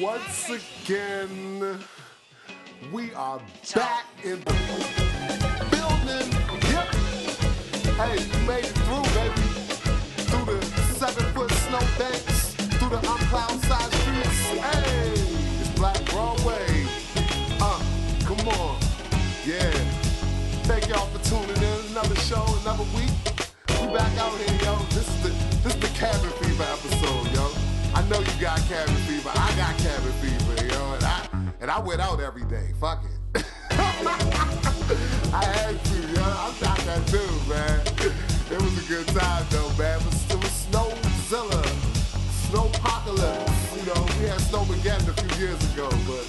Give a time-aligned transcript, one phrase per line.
[0.00, 1.78] Once again,
[2.92, 3.40] we are
[3.74, 4.54] back in the
[5.70, 6.32] building.
[6.70, 6.94] Yep.
[7.94, 9.42] Hey, we made it through, baby.
[10.26, 10.60] Through the
[10.94, 14.40] seven foot snow banks, through the uncloud side streets.
[14.60, 15.12] Hey,
[15.60, 16.86] it's Black Broadway.
[17.60, 17.80] Uh,
[18.24, 18.78] come on.
[19.46, 19.70] Yeah.
[20.64, 21.80] Thank y'all for tuning in.
[21.92, 23.47] Another show, another week.
[23.92, 24.76] Back out here, yo.
[24.90, 25.28] This is the
[25.64, 27.50] this is the cabin fever episode, yo.
[27.94, 29.30] I know you got cabin fever.
[29.34, 30.92] I got cabin fever, yo.
[30.92, 31.28] And I
[31.62, 32.74] and I went out every day.
[32.78, 33.44] Fuck it.
[35.32, 36.22] I had to, yo.
[36.22, 37.80] I'm not that dude, man.
[38.52, 39.98] It was a good time though, man.
[40.00, 41.64] It was, it was Snowzilla,
[42.50, 43.78] Snowpocalypse.
[43.78, 46.24] You know, we had Snowmageddon a few years ago, but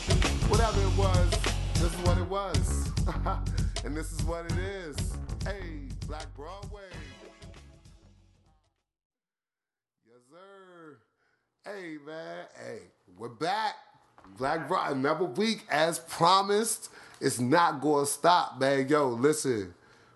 [0.48, 1.30] whatever it was,
[1.73, 2.91] this is what it was.
[3.84, 4.96] and this is what it is.
[5.44, 6.88] Hey, Black Broadway.
[11.76, 12.46] Hey, man.
[12.55, 12.80] Hey,
[13.16, 13.76] we're back.
[14.40, 16.90] Black Broad, another week as promised.
[17.21, 18.88] It's not to stop, man.
[18.90, 19.76] Yo, listen.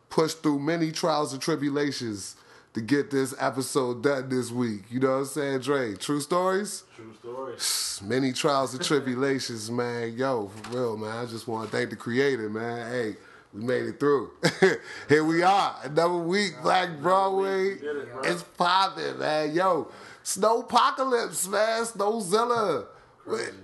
[0.09, 2.37] Push through many trials and tribulations
[2.73, 4.85] to get this episode done this week.
[4.89, 5.93] You know what I'm saying, Dre?
[5.93, 6.85] True stories?
[6.95, 8.01] True stories.
[8.03, 10.17] Many trials and tribulations, man.
[10.17, 11.11] Yo, for real, man.
[11.11, 12.91] I just want to thank the creator, man.
[12.91, 13.15] Hey,
[13.53, 14.31] we made it through.
[15.09, 15.75] Here we are.
[15.83, 17.77] Another week, Black Broadway.
[18.23, 19.53] It's popping, man.
[19.53, 19.91] Yo,
[20.23, 21.83] Snowpocalypse, man.
[21.83, 22.85] Snowzilla.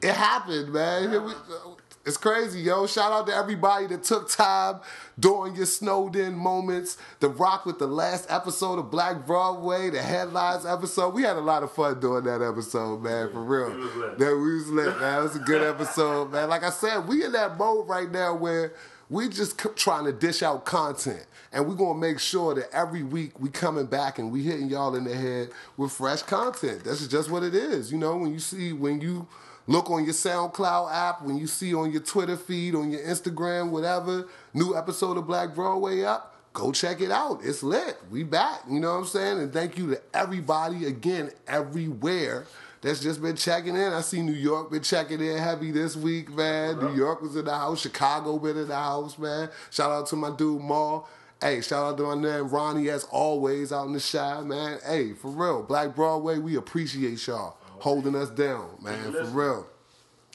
[0.02, 1.34] It happened, man.
[2.06, 2.88] It's crazy, yo.
[2.88, 4.80] Shout out to everybody that took time
[5.20, 10.02] during your snowed in moments to rock with the last episode of Black Broadway, the
[10.02, 11.14] headlines episode.
[11.14, 13.78] We had a lot of fun doing that episode, man, for real.
[13.78, 14.18] was lit.
[14.18, 15.20] That we was lit, man.
[15.20, 16.50] It was a good episode, man.
[16.50, 18.74] Like I said, we in that mode right now where
[19.10, 21.26] we just trying to dish out content.
[21.52, 24.96] And we're gonna make sure that every week we coming back and we hitting y'all
[24.96, 26.84] in the head with fresh content.
[26.84, 27.92] That's just what it is.
[27.92, 29.28] You know, when you see when you
[29.68, 33.70] look on your SoundCloud app, when you see on your Twitter feed, on your Instagram,
[33.70, 37.42] whatever, new episode of Black Broadway up, go check it out.
[37.44, 37.98] It's lit.
[38.10, 38.62] We back.
[38.70, 39.40] You know what I'm saying?
[39.40, 42.46] And thank you to everybody again, everywhere.
[42.82, 43.92] That's just been checking in.
[43.92, 46.80] I see New York been checking in heavy this week, man.
[46.80, 47.82] New York was in the house.
[47.82, 49.50] Chicago been in the house, man.
[49.70, 51.08] Shout out to my dude Maul.
[51.42, 54.80] Hey, shout out to my man Ronnie as always out in the shy, man.
[54.86, 59.14] Hey, for real, Black Broadway, we appreciate y'all holding us down, man.
[59.14, 59.68] For real.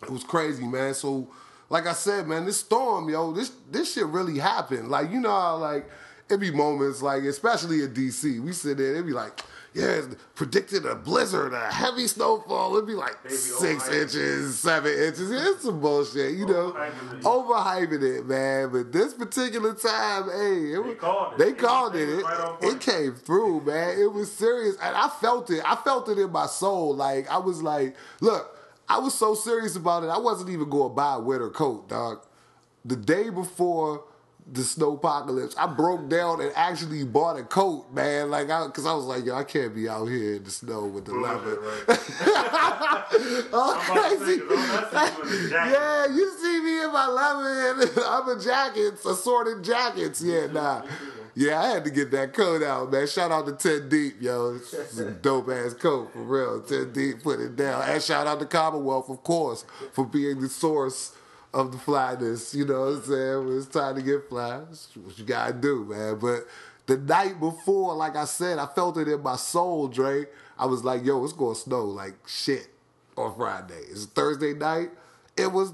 [0.02, 0.94] It was crazy, man.
[0.94, 1.28] So,
[1.68, 4.88] like I said, man, this storm, yo, this this shit really happened.
[4.88, 5.88] Like, you know how like
[6.30, 9.40] it be moments like, especially in DC, we sit there, it be like,
[9.74, 10.02] yeah,
[10.36, 12.74] predicted a blizzard, a heavy snowfall.
[12.76, 15.30] It'd be like They six inches, seven inches.
[15.32, 16.72] It's some bullshit, you know.
[17.22, 18.26] Overhyping it.
[18.26, 18.70] Man.
[18.70, 21.38] But this particular time, hey, it was, called it.
[21.38, 22.08] they It called it.
[22.08, 23.98] it right it came through, man.
[24.00, 25.60] It was serious, and I felt it.
[25.64, 26.94] I felt it in my soul.
[26.94, 28.56] Like I was like, look,
[28.88, 30.08] I was so serious about it.
[30.08, 32.24] I wasn't even going to buy a winter coat, dog.
[32.84, 34.04] The day before
[34.46, 38.30] the snowpocalypse, I broke down and actually bought a coat, man.
[38.30, 40.84] Like, I, cause I was like, yo, I can't be out here in the snow
[40.84, 41.58] with the leather.
[43.52, 45.72] Oh, I'm about say, all I see was the jacket.
[45.72, 50.20] Yeah, you see me in my leather and other jackets, assorted jackets.
[50.22, 50.82] Yeah, nah.
[51.36, 53.08] Yeah, I had to get that coat out, man.
[53.08, 54.56] Shout out to Ten Deep, yo.
[54.56, 56.60] It's a dope ass coat, for real.
[56.60, 57.82] Ten Deep put it down.
[57.88, 61.12] And shout out to Commonwealth, of course, for being the source
[61.54, 62.54] of the flyness.
[62.54, 63.46] You know what I'm saying?
[63.46, 66.18] When it's time to get fly, what you gotta do, man.
[66.18, 66.46] But
[66.86, 70.26] the night before, like I said, I felt it in my soul, Dre.
[70.58, 72.68] I was like, yo, it's gonna snow like shit
[73.16, 73.80] on Friday.
[73.90, 74.90] It's Thursday night.
[75.36, 75.72] It was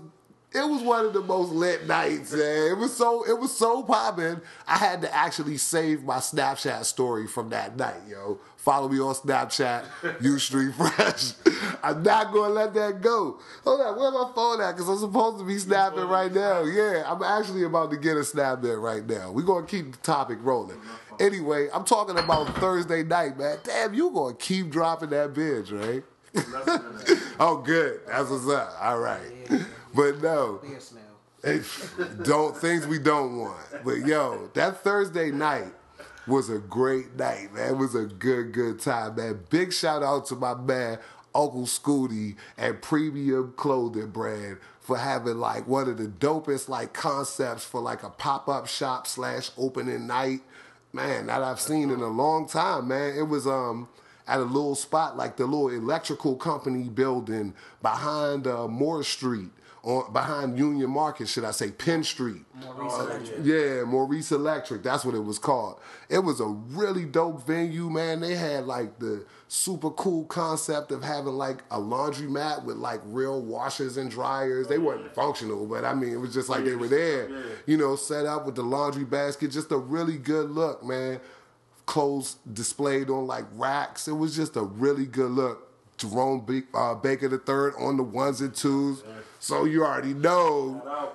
[0.52, 2.72] it was one of the most lit nights, man.
[2.72, 4.40] It was so it was so popping.
[4.66, 8.38] I had to actually save my Snapchat story from that night, yo.
[8.60, 9.86] Follow me on Snapchat,
[10.20, 11.32] U Street Fresh.
[11.82, 13.38] I'm not gonna let that go.
[13.64, 14.72] Hold on, where my phone at?
[14.72, 16.64] Because I'm supposed to be snapping right now.
[16.64, 19.32] Yeah, I'm actually about to get a snap in right now.
[19.32, 20.78] We're gonna keep the topic rolling.
[21.18, 23.56] Anyway, I'm talking about Thursday night, man.
[23.64, 26.04] Damn, you gonna keep dropping that bitch, right?
[27.40, 28.00] oh, good.
[28.06, 28.74] That's what's up.
[28.78, 29.22] All right.
[29.94, 31.02] But no, Beer smell.
[31.42, 31.62] Hey,
[32.22, 33.58] don't things we don't want.
[33.84, 35.72] But yo, that Thursday night
[36.26, 37.70] was a great night, man.
[37.70, 39.40] It was a good, good time, man.
[39.50, 40.98] Big shout out to my man
[41.34, 47.64] Uncle Scooty and Premium Clothing Brand for having like one of the dopest like concepts
[47.64, 50.40] for like a pop up shop slash opening night,
[50.92, 51.26] man.
[51.26, 53.16] That I've seen in a long time, man.
[53.16, 53.88] It was um
[54.26, 59.50] at a little spot like the little electrical company building behind uh, Morse Street
[59.82, 62.44] on behind Union Market, should I say Penn Street.
[62.54, 63.38] Maurice uh, Electric.
[63.44, 64.82] Yeah, Maurice Electric.
[64.82, 65.80] That's what it was called.
[66.08, 68.20] It was a really dope venue, man.
[68.20, 73.40] They had like the super cool concept of having like a laundromat with like real
[73.40, 74.68] washers and dryers.
[74.68, 77.30] They weren't functional, but I mean, it was just like they were there,
[77.66, 79.50] you know, set up with the laundry basket.
[79.50, 81.20] Just a really good look, man.
[81.86, 84.06] Clothes displayed on like racks.
[84.08, 85.69] It was just a really good look.
[86.00, 89.02] Jerome B- uh, Baker the third on the ones and twos.
[89.38, 91.12] So you already know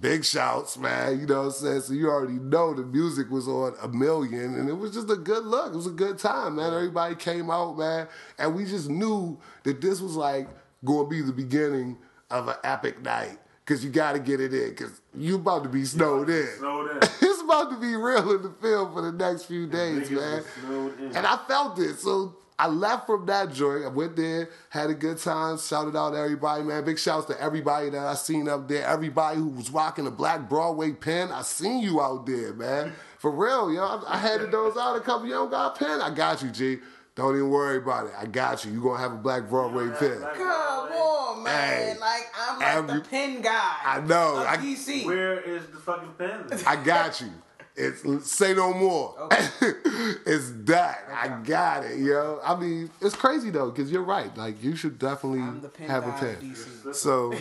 [0.00, 1.20] big shouts, man.
[1.20, 1.80] You know what I'm saying?
[1.82, 5.16] So you already know the music was on a million, and it was just a
[5.16, 5.72] good look.
[5.72, 6.72] It was a good time, man.
[6.72, 8.06] Everybody came out, man,
[8.38, 10.48] and we just knew that this was like
[10.84, 11.98] going to be the beginning
[12.30, 13.38] of an epic night.
[13.64, 16.48] Cause you got to get it in, cause you about to be snowed in.
[16.58, 16.96] Snowed in.
[17.22, 20.38] it's about to be real in the field for the next few days, man.
[20.38, 21.16] was snowed in.
[21.16, 21.96] And I felt it.
[22.00, 23.84] So I left from that joint.
[23.84, 26.84] I went there, had a good time, shouted out to everybody, man.
[26.84, 28.86] Big shouts to everybody that I seen up there.
[28.86, 31.32] Everybody who was rocking the Black Broadway pen.
[31.32, 32.92] I seen you out there, man.
[33.18, 33.82] For real, yo.
[33.82, 35.26] I, I handed those out a couple.
[35.26, 36.00] You don't got a pen?
[36.00, 36.78] I got you, G.
[37.16, 38.12] Don't even worry about it.
[38.16, 38.70] I got you.
[38.70, 40.20] You gonna have a Black Broadway pen.
[40.20, 41.94] Come on, man.
[41.94, 43.76] Hey, like I'm like every- the pin guy.
[43.84, 44.36] I know.
[44.36, 45.04] Of I- DC.
[45.04, 46.46] Where is the fucking pen?
[46.64, 47.26] I got you.
[47.74, 49.28] It's say no more.
[49.30, 51.04] it's that.
[51.10, 52.40] I got it, yo.
[52.44, 54.34] I mean, it's crazy though, because you're right.
[54.36, 56.54] Like you should definitely I'm the pin have a pen.
[56.92, 57.34] So,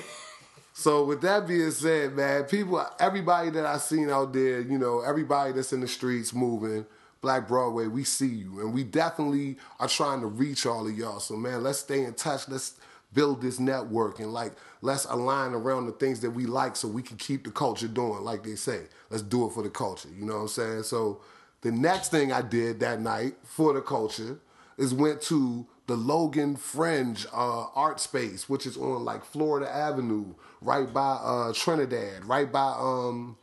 [0.73, 5.01] so with that being said, man, people, everybody that I seen out there, you know,
[5.01, 6.85] everybody that's in the streets moving,
[7.19, 11.19] Black Broadway, we see you, and we definitely are trying to reach all of y'all.
[11.19, 12.47] So, man, let's stay in touch.
[12.47, 12.75] Let's
[13.13, 17.01] build this network and like let's align around the things that we like, so we
[17.01, 18.81] can keep the culture doing, like they say.
[19.09, 20.09] Let's do it for the culture.
[20.17, 20.83] You know what I'm saying?
[20.83, 21.21] So,
[21.61, 24.39] the next thing I did that night for the culture
[24.77, 30.33] is went to the Logan Fringe uh, art space, which is on like Florida Avenue,
[30.61, 33.37] right by uh, Trinidad, right by um,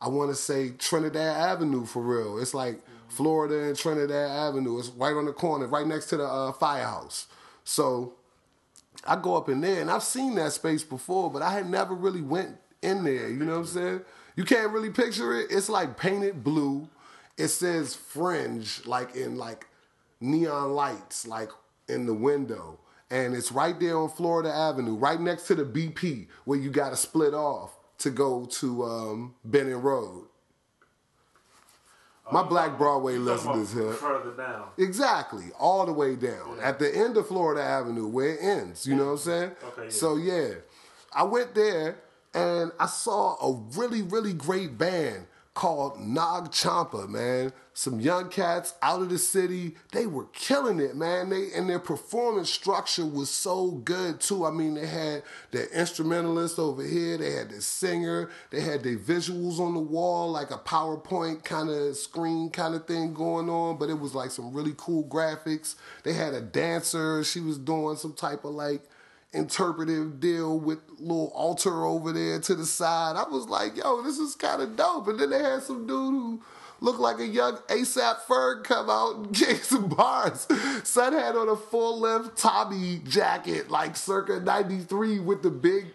[0.00, 2.38] I want to say Trinidad Avenue for real.
[2.38, 4.78] It's like Florida and Trinidad Avenue.
[4.78, 7.26] It's right on the corner, right next to the uh, firehouse.
[7.64, 8.14] So
[9.06, 11.94] I go up in there, and I've seen that space before, but I had never
[11.94, 13.28] really went in there.
[13.28, 14.00] You know what I'm saying?
[14.36, 15.48] You can't really picture it.
[15.50, 16.88] It's like painted blue.
[17.36, 19.66] It says Fringe, like in like
[20.20, 21.50] neon lights, like
[21.88, 22.78] in the window,
[23.10, 26.90] and it's right there on Florida Avenue, right next to the BP, where you got
[26.90, 30.26] to split off to go to um, Benning Road.
[32.32, 33.92] My Black Broadway listeners here.
[33.92, 34.68] Further down.
[34.76, 38.86] Exactly, all the way down at the end of Florida Avenue where it ends.
[38.86, 39.52] You know what I'm saying?
[39.68, 39.90] Okay, yeah.
[39.90, 40.48] So yeah,
[41.12, 41.98] I went there
[42.34, 45.26] and I saw a really really great band
[45.58, 47.08] called Nog Champa.
[47.08, 49.74] Man, some young cats out of the city.
[49.90, 51.30] They were killing it, man.
[51.30, 54.46] They and their performance structure was so good too.
[54.46, 57.18] I mean, they had their instrumentalist over here.
[57.18, 58.30] They had the singer.
[58.52, 62.86] They had their visuals on the wall, like a PowerPoint kind of screen kind of
[62.86, 63.78] thing going on.
[63.78, 65.74] But it was like some really cool graphics.
[66.04, 67.24] They had a dancer.
[67.24, 68.82] She was doing some type of like
[69.32, 73.16] interpretive deal with little altar over there to the side.
[73.16, 75.08] I was like, yo, this is kind of dope.
[75.08, 76.42] And then they had some dude who
[76.80, 80.46] looked like a young ASAP Ferg come out and gave some bars.
[80.84, 85.86] Son had on a full length Tommy jacket, like circa 93 with the big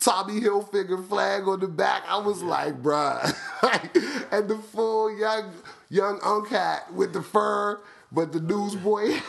[0.00, 2.02] Tommy Hilfiger flag on the back.
[2.08, 3.22] I was like, bruh.
[4.32, 5.52] and the full young
[5.88, 7.80] young uncat with the fur,
[8.10, 9.20] but the oh, newsboy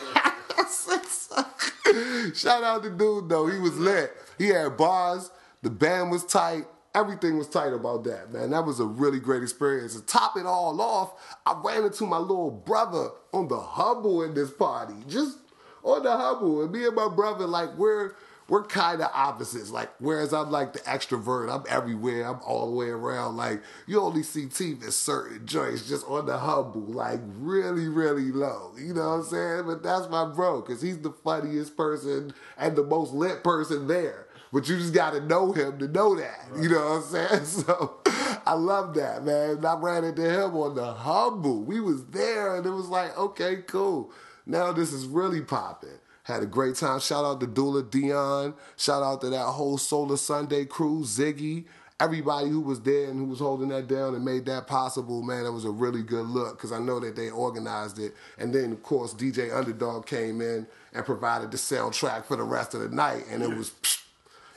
[2.34, 3.46] Shout out the dude though.
[3.46, 4.12] He was lit.
[4.38, 5.30] He had bars.
[5.62, 6.64] The band was tight.
[6.94, 8.50] Everything was tight about that, man.
[8.50, 9.94] That was a really great experience.
[9.96, 14.34] To top it all off, I ran into my little brother on the Hubble in
[14.34, 14.94] this party.
[15.08, 15.38] Just
[15.82, 16.62] on the Hubble.
[16.62, 18.12] And me and my brother, like, we're
[18.48, 19.70] we're kind of opposites.
[19.70, 23.36] Like, whereas I'm like the extrovert, I'm everywhere, I'm all the way around.
[23.36, 28.32] Like, you only see team at certain joints, just on the humble, like really, really
[28.32, 28.72] low.
[28.78, 29.62] You know what I'm saying?
[29.66, 34.26] But that's my bro, because he's the funniest person and the most lit person there.
[34.52, 36.46] But you just got to know him to know that.
[36.60, 37.44] You know what I'm saying?
[37.66, 38.00] So
[38.46, 39.50] I love that, man.
[39.50, 41.62] And I ran into him on the humble.
[41.62, 44.12] We was there, and it was like, okay, cool.
[44.46, 45.98] Now this is really popping.
[46.24, 47.00] Had a great time.
[47.00, 48.54] Shout out to Dula Dion.
[48.78, 51.66] Shout out to that whole Solar Sunday crew, Ziggy.
[52.00, 55.44] Everybody who was there and who was holding that down and made that possible, man,
[55.44, 58.14] it was a really good look because I know that they organized it.
[58.38, 62.72] And then, of course, DJ Underdog came in and provided the soundtrack for the rest
[62.72, 63.26] of the night.
[63.30, 63.72] And it was,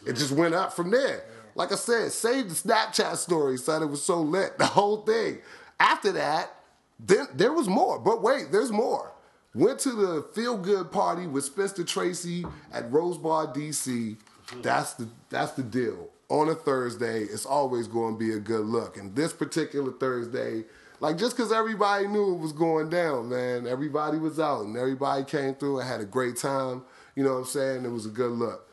[0.05, 1.25] it just went up from there.
[1.53, 3.83] Like I said, save the Snapchat story, son.
[3.83, 5.39] It was so lit, the whole thing.
[5.81, 6.55] After that,
[6.97, 7.99] then there was more.
[7.99, 9.11] But wait, there's more.
[9.57, 13.87] Went to the feel good party with Spencer Tracy at Rose Bar DC.
[13.87, 14.61] Mm-hmm.
[14.61, 16.09] That's the that's the deal.
[16.29, 18.97] on a Thursday, it's always going to be a good look.
[18.97, 20.65] And this particular Thursday,
[20.99, 25.23] like just because everybody knew it was going down, man, everybody was out and everybody
[25.23, 26.83] came through and had a great time.
[27.15, 27.83] You know what I'm saying?
[27.83, 28.69] It was a good look.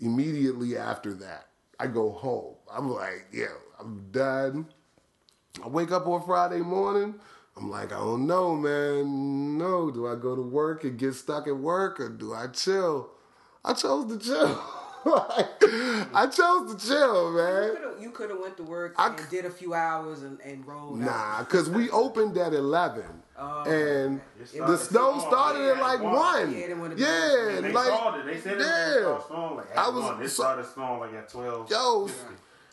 [0.00, 1.46] Immediately after that,
[1.78, 2.56] I go home.
[2.68, 3.46] I'm like, yeah,
[3.78, 4.66] I'm done.
[5.64, 7.14] I wake up on Friday morning.
[7.56, 9.56] I'm like, I don't know, man.
[9.58, 13.10] No, do I go to work and get stuck at work or do I chill?
[13.64, 14.62] I chose to chill.
[15.06, 15.46] Like,
[16.14, 17.76] I chose to chill, man.
[18.00, 21.00] You could have went to work I and did a few hours and, and rolled
[21.02, 21.04] out.
[21.04, 23.04] Nah, because we opened at 11.
[23.38, 24.20] Oh, and
[24.56, 26.52] the snow started at like 1.
[26.58, 28.26] Yeah, they wanted to- Yeah, They like, started.
[28.26, 28.94] They said it yeah.
[29.00, 30.22] started snowing like at I was- one.
[30.22, 31.70] It started snowing like at twelve.
[31.70, 32.08] Yo,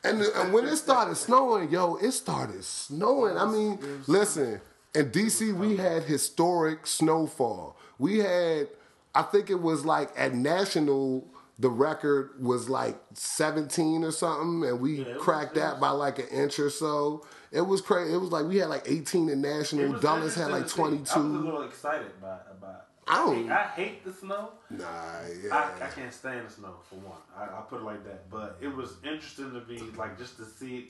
[0.05, 3.37] and, and when it started snowing, yo, it started snowing.
[3.37, 4.61] I mean, listen,
[4.93, 7.77] in DC, we had historic snowfall.
[7.97, 8.67] We had,
[9.15, 11.27] I think it was like at National,
[11.59, 15.81] the record was like 17 or something, and we Yeah, it was- cracked that was-
[15.81, 17.25] by like an inch or so.
[17.51, 18.13] It was crazy.
[18.13, 19.99] It was like we had like 18 in National.
[19.99, 21.19] Dulles had like interesting to see.
[21.19, 22.85] I was a little excited about about.
[23.07, 24.51] I don't- hate, I hate the snow.
[24.69, 25.69] Nah, I, yeah.
[25.81, 27.17] I can't stand the snow for one.
[27.35, 28.29] I, I put it like that.
[28.29, 30.85] But it was interesting to be like just to see it,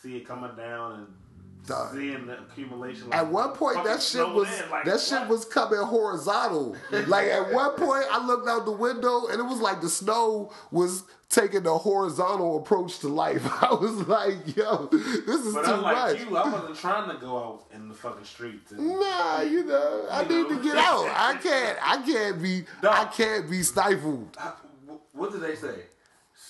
[0.00, 1.06] see it coming down and
[1.66, 1.94] Dog.
[1.94, 3.10] seeing the accumulation.
[3.10, 5.28] Like, At one point, that shit was like, that shit what?
[5.28, 6.76] was coming horizontal.
[7.06, 10.52] like at one point, I looked out the window and it was like the snow
[10.70, 13.42] was taking a horizontal approach to life.
[13.62, 16.36] I was like, "Yo, this is But too I'm much." you.
[16.36, 18.72] I wasn't trying to go out in the fucking streets.
[18.72, 20.56] Nah, you know, I You need know.
[20.56, 21.04] to get out.
[21.14, 21.78] I can't.
[21.82, 22.64] I can't be.
[22.82, 24.36] I can't be stifled.
[24.40, 24.52] I-
[25.12, 25.80] what did they say?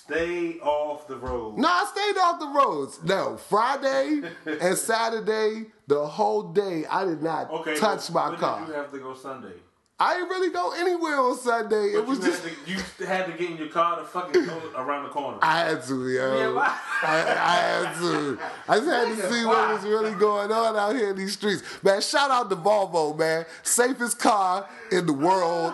[0.09, 1.57] Stay off the road.
[1.57, 2.99] No, I stayed off the roads.
[3.03, 4.21] No, Friday
[4.61, 7.75] and Saturday, the whole day, I did not Okay.
[7.77, 8.65] touch well, my car.
[8.67, 9.53] You have to go Sunday?
[10.01, 11.91] I didn't really go anywhere on Sunday.
[11.91, 12.43] But it was you just.
[12.45, 15.37] had to, you had to get in your car to fucking go around the corner.
[15.41, 16.37] I had to, yo.
[16.39, 16.79] Yeah, why?
[17.03, 18.39] I, I had to.
[18.69, 21.63] I just had to see what was really going on out here in these streets.
[21.83, 23.45] Man, shout out to Volvo, man.
[23.61, 25.73] Safest car in the world.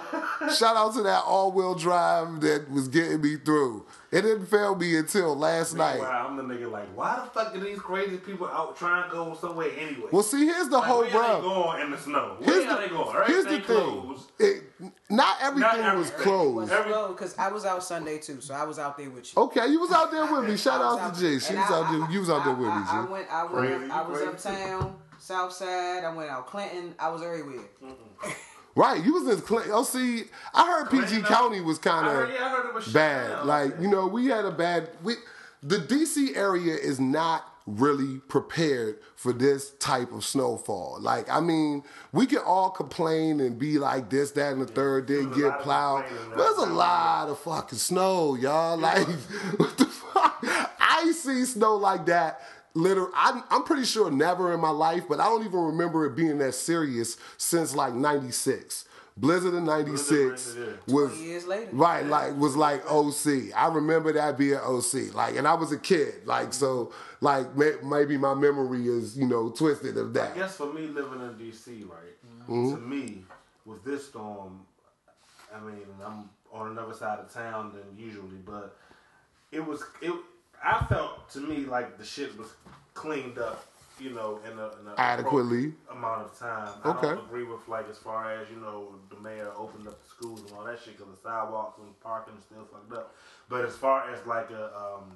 [0.58, 3.86] Shout out to that all-wheel drive that was getting me through.
[4.16, 6.00] It didn't fail me until last night.
[6.00, 9.14] Wow, I'm the nigga like, why the fuck are these crazy people out trying to
[9.14, 10.08] go somewhere anyway?
[10.10, 12.36] Well, see, here's the like, whole where are they going in the snow?
[12.40, 13.28] Where Here's are the, they going?
[13.28, 14.18] here's the Everything thing.
[14.40, 14.64] It,
[15.10, 16.72] not everything Not was closed.
[17.10, 19.42] Because I was out Sunday too, so I was out there with you.
[19.44, 20.56] Okay, you was out there with me.
[20.56, 21.40] Shout I out to G.
[21.40, 22.10] She was I- out there.
[22.12, 23.12] You was out there with me, I, I, I G.
[23.12, 23.30] went.
[23.30, 23.56] I went.
[23.56, 24.32] Crazy, I was crazy.
[24.32, 26.04] uptown, South Side.
[26.06, 26.96] I went out Clinton.
[27.00, 27.66] I was everywhere.
[28.76, 29.72] Right, you was in Clinton.
[29.74, 32.74] Oh, see, I heard PG Clinton, uh, County was kind of yeah, I heard it
[32.74, 33.28] was shut bad.
[33.30, 33.48] down.
[33.48, 34.90] Like you know, we had a bad.
[35.02, 35.14] We,
[35.64, 40.98] the DC area is not really prepared for this type of snowfall.
[41.00, 45.06] Like I mean, we can all complain and be like this, that, and the third
[45.08, 46.06] didn't There's a lot get plowed.
[46.30, 48.78] But there's a lot of fucking snow, y'all.
[48.78, 49.08] Like
[49.58, 50.40] what the fuck?
[50.44, 52.42] I see snow like that.
[52.76, 56.16] Literally, I'm, I'm pretty sure never in my life, but I don't even remember it
[56.16, 58.86] being that serious since like '96.
[59.18, 61.70] Blizzard in '96 was 20 years later.
[61.72, 63.56] Right, like was like OC.
[63.56, 65.14] I remember that being OC.
[65.14, 66.26] Like, and I was a kid.
[66.26, 66.92] Like, so
[67.22, 70.22] like may, maybe my memory is you know twisted of that.
[70.22, 70.36] I that.
[70.36, 72.22] guess for me living in DC, right?
[72.50, 72.76] Mm-hmm.
[72.76, 73.24] To me,
[73.66, 74.66] with this storm,
[75.56, 78.76] I mean, I'm on another side of town than usually, but
[79.52, 80.14] it was it.
[80.66, 82.48] I felt to me like the shit was
[82.94, 83.66] cleaned up,
[84.00, 85.74] you know, in a, in a Adequately.
[85.92, 86.70] amount of time.
[86.86, 87.08] Okay.
[87.10, 90.10] I don't agree with like as far as you know the mayor opened up the
[90.10, 93.16] schools and all that shit because the sidewalks and parking is still fucked up.
[93.48, 95.12] But as far as like a um,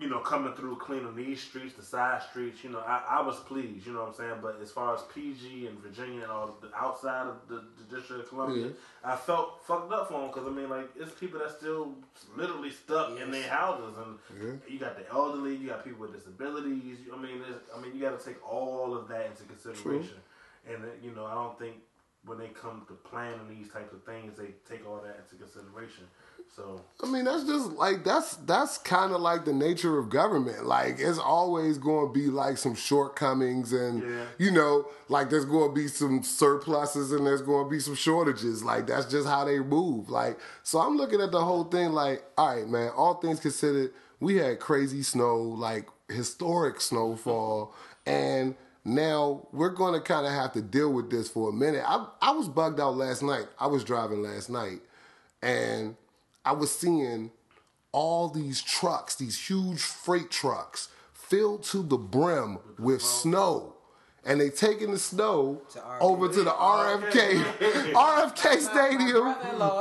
[0.00, 3.38] you know, coming through cleaning these streets, the side streets, you know, I, I was
[3.40, 4.34] pleased, you know what I'm saying?
[4.40, 8.22] But as far as PG and Virginia and all the outside of the, the District
[8.22, 8.72] of Columbia, Yeah.
[9.04, 11.92] I felt fucked up for them because, I mean, like, it's people that still
[12.34, 13.94] literally stuck in their houses.
[13.98, 14.72] And Yeah.
[14.72, 16.98] you got the elderly, you got people with disabilities.
[17.12, 17.42] I mean,
[17.76, 20.16] I mean, you got to take all of that into consideration.
[20.66, 21.76] And, uh, you know, I don't think
[22.24, 26.04] when they come to planning these types of things, they take all that into consideration.
[26.56, 30.66] So, I mean, that's just like that's that's kind of like the nature of government.
[30.66, 34.24] Like, it's always going to be like some shortcomings, and Yeah.
[34.36, 37.94] you know, like there's going to be some surpluses and there's going to be some
[37.94, 38.64] shortages.
[38.64, 40.10] Like, that's just how they move.
[40.10, 42.90] Like, so I'm looking at the whole thing like, all right, man.
[42.96, 47.72] All things considered, we had crazy snow, like historic snowfall,
[48.04, 51.84] and now we're going to kind of have to deal with this for a minute.
[51.86, 53.46] I I was bugged out last night.
[53.58, 54.80] I was driving last night,
[55.42, 55.96] and
[56.44, 57.30] I was seeing
[57.92, 63.76] all these trucks, these huge freight trucks, filled to the brim with snow.
[64.24, 67.42] And they taking the snow To over to the RFK
[67.92, 69.34] RFK Stadium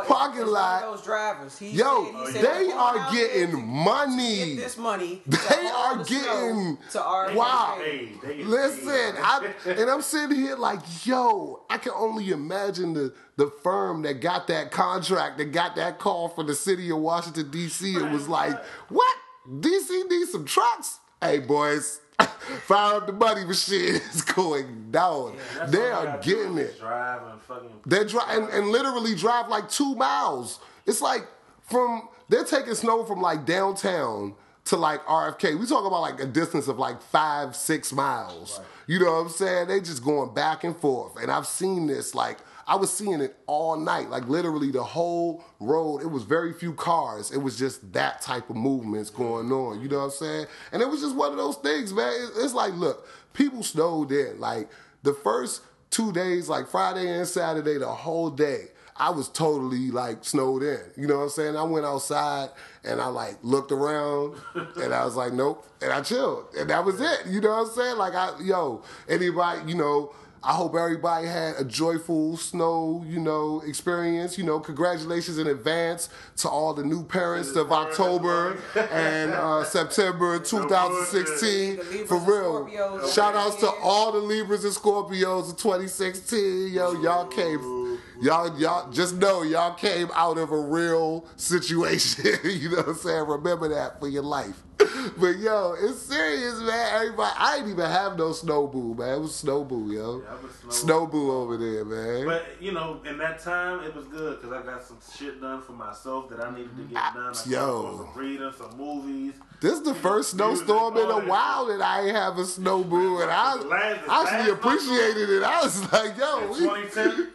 [0.05, 0.81] parking lot.
[0.81, 1.58] Those drivers.
[1.60, 4.55] He Yo, said, he said, they "We're are going out getting money.
[4.55, 5.22] Get this money.
[5.27, 7.77] They are the getting- to our Wow.
[7.84, 9.15] Hey, they Listen.
[9.22, 14.19] I, and I'm sitting here like, yo, I can only imagine the the firm that
[14.22, 17.93] got that contract, that got that call from the city of Washington D.C.
[17.96, 18.58] It was like,
[18.89, 19.15] what?
[19.62, 20.03] D.C.
[20.10, 21.00] needs some trucks.
[21.22, 22.01] Hey, boys,
[22.65, 23.95] fire up the money machine.
[24.09, 25.38] It's going down.
[25.55, 26.79] That's they are getting is it.
[26.79, 27.69] Drive and fucking.
[27.85, 30.59] They drive and, and literally drive like two miles.
[30.85, 31.27] It's like
[31.61, 34.35] from they're taking snow from like downtown
[34.65, 35.59] to like RFK.
[35.59, 38.59] We talk about like a distance of like five, six miles.
[38.88, 39.67] You know what I'm saying?
[39.67, 41.17] They just going back and forth.
[41.21, 42.38] And I've seen this like
[42.69, 46.03] I was seeing it all night, like literally the whole road.
[46.03, 47.31] It was very few cars.
[47.31, 49.81] It was just that type of movements going on.
[49.81, 50.45] You know what I'm saying?
[50.71, 52.13] And it was just one of those things, man.
[52.38, 54.39] It's like, look, people snowed in.
[54.39, 54.69] Like
[55.01, 60.23] the first two days, like Friday and Saturday, the whole day, I was totally like
[60.23, 60.79] snowed in.
[60.95, 61.57] You know what I'm saying?
[61.57, 62.49] I went outside
[62.83, 64.35] and I like looked around
[64.75, 65.65] and I was like, nope.
[65.81, 66.53] And I chilled.
[66.55, 67.25] And that was it.
[67.27, 67.97] You know what I'm saying?
[67.97, 73.62] Like I yo, anybody, you know, I hope everybody had a joyful snow, you know,
[73.65, 74.38] experience.
[74.38, 78.58] You know, congratulations in advance to all the new parents of October
[78.91, 82.05] and uh, September 2016.
[82.05, 83.10] For real.
[83.10, 86.74] Shout outs to all the Libras and Scorpios of 2016.
[86.74, 92.25] Yo, y'all came, y'all, y'all just know y'all came out of a real situation.
[92.46, 93.27] you know what I'm saying?
[93.27, 94.63] Remember that for your life.
[95.17, 96.96] But yo, it's serious, man.
[96.96, 99.15] Everybody, I didn't even have no snow boo, man.
[99.17, 100.22] It was snow boo, yo.
[100.22, 102.25] Yeah, snow- Snow boo over there, man.
[102.25, 105.62] But you know, in that time, it was good because I got some shit done
[105.62, 107.34] for myself that I needed to get done.
[107.36, 108.08] I Yo.
[108.13, 109.34] some reading, some movies.
[109.62, 113.22] This is the first snowstorm in a while that I ain't have a snow boo,
[113.22, 115.43] and I last- I actually last appreciated it.
[115.43, 117.27] I was like, yo, In we, 2010,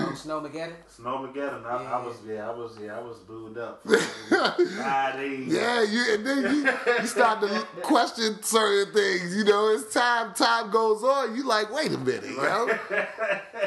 [0.00, 0.72] Oh, Snowmageddon?
[1.02, 1.64] Snowmageddon.
[1.64, 2.04] I, I Yeah.
[2.04, 3.82] was yeah, I was yeah, I was booed up.
[3.86, 5.46] Five days.
[5.52, 9.34] Yeah, you and then you, you start to question certain things.
[9.36, 12.68] You know, as time time goes on, you like, wait a minute, yo.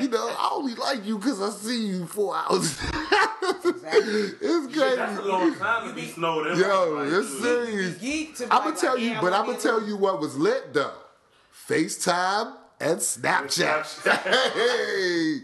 [0.02, 2.78] You know, I only like you because I see you four hours.
[2.82, 5.30] it's Shit, that's a crazy.
[5.30, 6.58] long time to be snowed in.
[6.60, 7.98] Yo, Like, it's you- serious.
[7.98, 9.88] Geek to be I'm gonna like, tell yeah, you, I'm but I'm gonna tell it.
[9.88, 10.94] you what was lit though.
[11.68, 12.54] FaceTime
[12.84, 14.04] and Snapchat.
[14.54, 15.40] hey,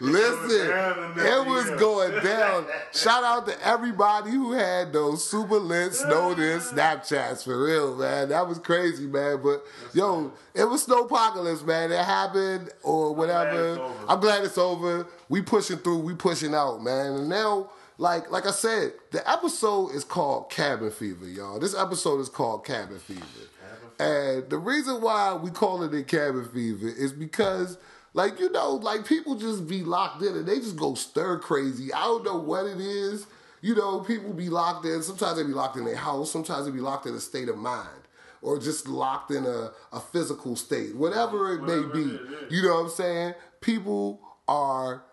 [0.00, 0.70] listen,
[1.16, 2.66] it was going down.
[2.92, 8.30] Shout out to everybody who had those super lit snowed in Snapchats for real, man.
[8.30, 9.40] That was crazy, man.
[9.42, 9.64] But
[9.94, 11.92] yo, it was snowpocalypse, man.
[11.92, 13.70] It happened or whatever.
[13.70, 14.04] it's over.
[14.08, 15.06] I'm glad it's over.
[15.28, 15.98] We pushing through.
[15.98, 17.12] We pushing out, man.
[17.12, 21.60] And now, like, like I said, the episode is called Cabin Fever, y'all.
[21.60, 23.20] This episode is called Cabin Fever.
[23.98, 27.78] And the reason why we call it a cabin fever is because,
[28.14, 31.92] like, you know, like people just be locked in and they just go stir crazy.
[31.92, 33.26] I don't know what it is.
[33.60, 35.02] You know, people be locked in.
[35.02, 36.30] Sometimes they be locked in their house.
[36.30, 37.88] Sometimes they be locked in a state of mind.
[38.40, 40.96] Or just locked in a, a physical state.
[40.96, 42.16] Whatever it may be.
[42.16, 42.50] it.
[42.50, 43.34] You know what I'm saying?
[43.60, 45.04] People are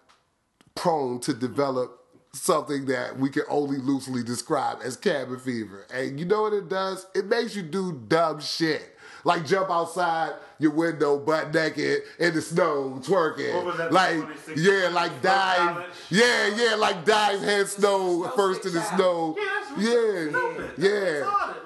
[0.74, 1.99] prone to develop
[2.34, 5.86] something that we can only loosely describe as cabin fever.
[5.94, 7.08] And you know what it does?
[7.16, 8.96] It makes you do dumb shit.
[9.26, 13.54] Like jump outside your window butt naked in the snow twerking.
[13.54, 14.24] What was that, like
[14.56, 15.86] yeah, like dive.
[16.10, 19.36] Yeah, yeah, like dive head snow first in the snow.
[19.38, 20.32] Yeah,
[20.72, 20.90] that's Yeah,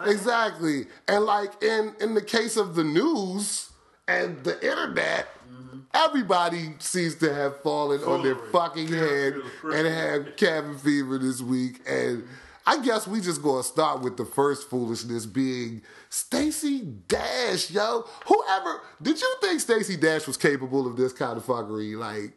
[0.04, 0.88] yeah, exactly.
[1.08, 3.70] And like in in the case of the news
[4.08, 5.80] and the internet, Mm-hmm.
[5.94, 9.34] everybody seems to have fallen on their fucking Yeah, head
[9.74, 11.82] and have cabin fever this week.
[11.88, 12.24] And
[12.66, 18.06] I guess we just gonna start with the first foolishness being Stacey Dash, yo.
[18.26, 21.98] Whoever did you think Stacey Dash was capable of this kind of fuckery?
[21.98, 22.34] Like,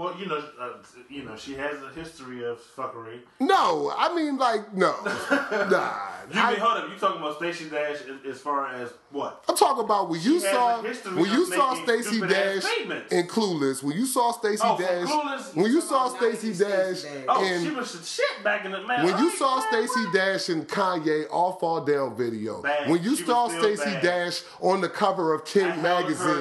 [0.00, 0.68] Well, you know, uh,
[1.10, 3.18] you know, she has a history of fuckery.
[3.38, 5.98] no, I mean, like, no, nah.
[6.32, 9.44] You I- mean, hold up, you talking about Stacey Dash as, as far as what?
[9.46, 13.12] I'm talking about when you She saw a when you saw making Stacey Dash statements.
[13.12, 13.82] in Clueless.
[13.82, 15.54] When you saw Stacey Oh, Dash, Clueless?
[15.56, 17.24] when you saw about Stacey Dash Stacey Dash.
[17.28, 19.04] Oh, in she was shit back in the man.
[19.04, 20.12] when you ain't saw saying Stacey?
[20.12, 22.88] Dash and Kanye all fall down video, Bad.
[22.88, 24.02] when you She saw still Stacey bad.
[24.02, 25.82] Dash on the cover of I King held her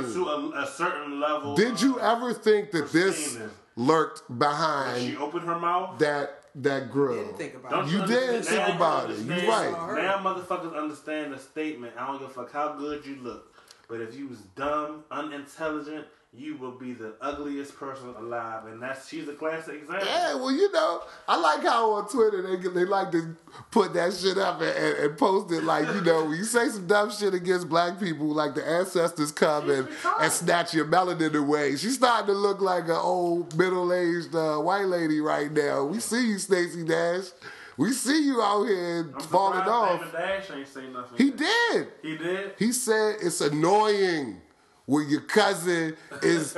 [0.01, 1.55] magazine, to a, a certain level.
[1.55, 3.39] did you ever think that this
[3.79, 3.87] pristine.
[3.87, 5.99] lurked When she behind opened her mouth.
[5.99, 7.15] that that grill?
[7.15, 7.91] Didn't think about Don't it.
[7.91, 9.17] You understand- didn't think now about it.
[9.17, 10.03] You understand- right.
[10.03, 11.93] Now motherfuckers understand the statement.
[11.97, 13.53] I don't give a fuck how good you look.
[13.87, 19.09] But if you was dumb, unintelligent, you will be the ugliest person alive, and that's
[19.09, 20.07] she's a classic example.
[20.07, 23.35] Yeah, well, you know, I like how on Twitter they they like to
[23.71, 26.85] put that shit up and, and, and post it like you know you say some
[26.85, 29.87] dumb shit against black people, like the ancestors come and,
[30.21, 31.75] and snatch your melanin away.
[31.77, 35.85] She's starting to look like an old middle aged uh, white lady right now.
[35.85, 37.25] We see you, Stacey Dash.
[37.75, 39.99] We see you out here I'm falling off.
[39.99, 41.17] Damon Dash ain't say nothing.
[41.17, 41.37] He yet.
[41.37, 41.87] did.
[42.03, 42.51] He did.
[42.59, 44.41] He said it's annoying
[44.89, 46.57] when your cousin is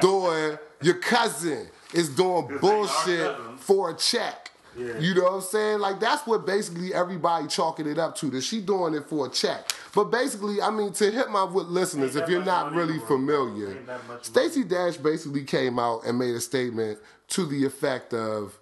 [0.00, 4.50] doing your cousin is doing bullshit for a check.
[4.78, 4.98] Yeah.
[4.98, 5.78] You know what I'm saying?
[5.80, 8.30] Like that's what basically everybody chalking it up to.
[8.30, 9.72] That she doing it for a check.
[9.94, 13.04] But basically, I mean, to hit my with listeners, if you're not really in the
[13.04, 13.08] world.
[13.08, 13.84] familiar,
[14.22, 18.58] Stacey Dash basically came out and made a statement to the effect of,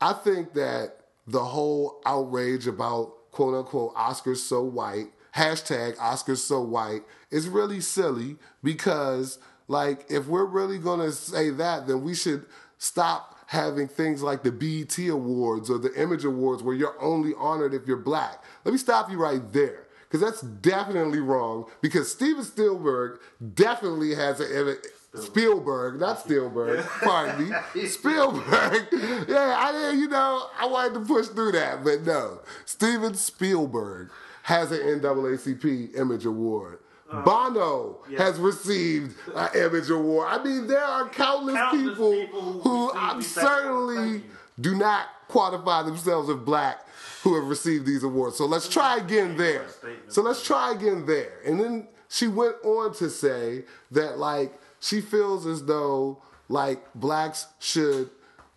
[0.00, 6.60] I think that the whole outrage about quote unquote Oscars so white, hashtag Oscars so
[6.60, 12.46] white, is really silly because, like, if we're really gonna say that, then we should
[12.78, 17.72] stop having things like the BET Awards or the Image Awards where you're only honored
[17.72, 18.44] if you're black.
[18.64, 19.84] Let me stop you right there.
[20.02, 21.66] Because that's definitely wrong.
[21.82, 23.20] Because Steven Spielberg
[23.54, 24.76] definitely has an
[25.14, 27.86] Spielberg, not Spielberg, pardon me.
[27.86, 28.86] Spielberg.
[29.28, 32.40] Yeah, I didn't, you know, I wanted to push through that, but no.
[32.64, 34.10] Steven Spielberg
[34.48, 36.78] has an NAACP Image Award.
[37.10, 40.26] Uh, Bono has received an Image Award.
[40.30, 44.22] I mean, there are countless, Countless people, people who who I'm certainly
[44.58, 46.86] do not qualify themselves as black
[47.22, 48.38] who have received these awards.
[48.38, 49.66] So let's try again there.
[50.08, 51.40] So let's try again there.
[51.44, 57.48] And then she went on to say that like she feels as though like blacks
[57.58, 58.08] should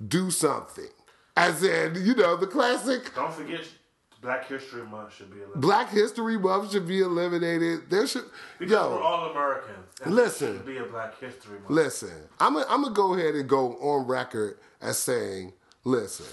[0.07, 0.87] do something.
[1.35, 3.67] As in, you know, the classic Don't forget,
[4.21, 5.61] Black History Month should be eliminated.
[5.61, 7.89] Black History Month should be eliminated.
[7.89, 8.25] There should
[8.59, 9.87] Because yo we're all Americans.
[10.05, 10.57] Listen.
[10.57, 11.71] Should be a Black History Month.
[11.71, 15.53] Listen, I'm gonna go ahead and go on record as saying,
[15.83, 16.27] listen,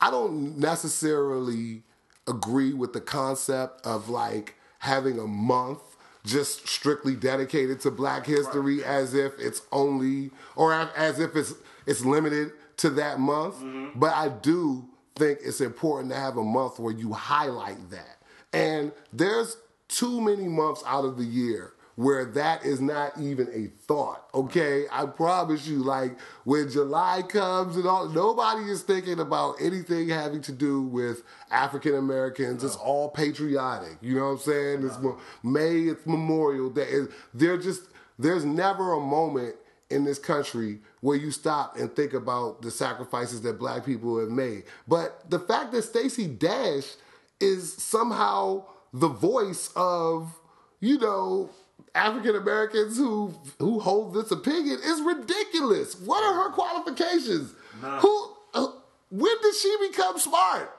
[0.00, 1.82] I don't necessarily
[2.26, 5.80] agree with the concept of like having a month
[6.24, 11.54] just strictly dedicated to Black history as if it's only or as if it's
[11.86, 13.54] it's limited to that month.
[13.56, 13.98] Mm-hmm.
[13.98, 18.18] But I do think it's important to have a month where you highlight that.
[18.52, 19.56] And there's
[19.88, 24.28] too many months out of the year where that is not even a thought.
[24.32, 25.78] Okay, I promise you.
[25.78, 31.24] Like when July comes and all, nobody is thinking about anything having to do with
[31.50, 32.62] African Americans.
[32.62, 33.98] It's all patriotic.
[34.00, 34.86] You know what I'm saying?
[34.86, 34.98] It's
[35.42, 35.90] May.
[35.90, 36.88] It's Memorial Day.
[37.34, 37.82] They're just
[38.16, 39.56] there's never a moment
[39.90, 44.28] in this country where you stop and think about the sacrifices that black people have
[44.28, 44.64] made.
[44.86, 46.94] But the fact that Stacey Dash
[47.40, 50.32] is somehow the voice of,
[50.80, 51.50] you know,
[51.94, 55.98] African Americans who who hold this opinion is ridiculous.
[56.00, 57.54] What are her qualifications?
[57.80, 58.30] Who?
[58.54, 58.68] Uh,
[59.10, 60.74] when did she become smart?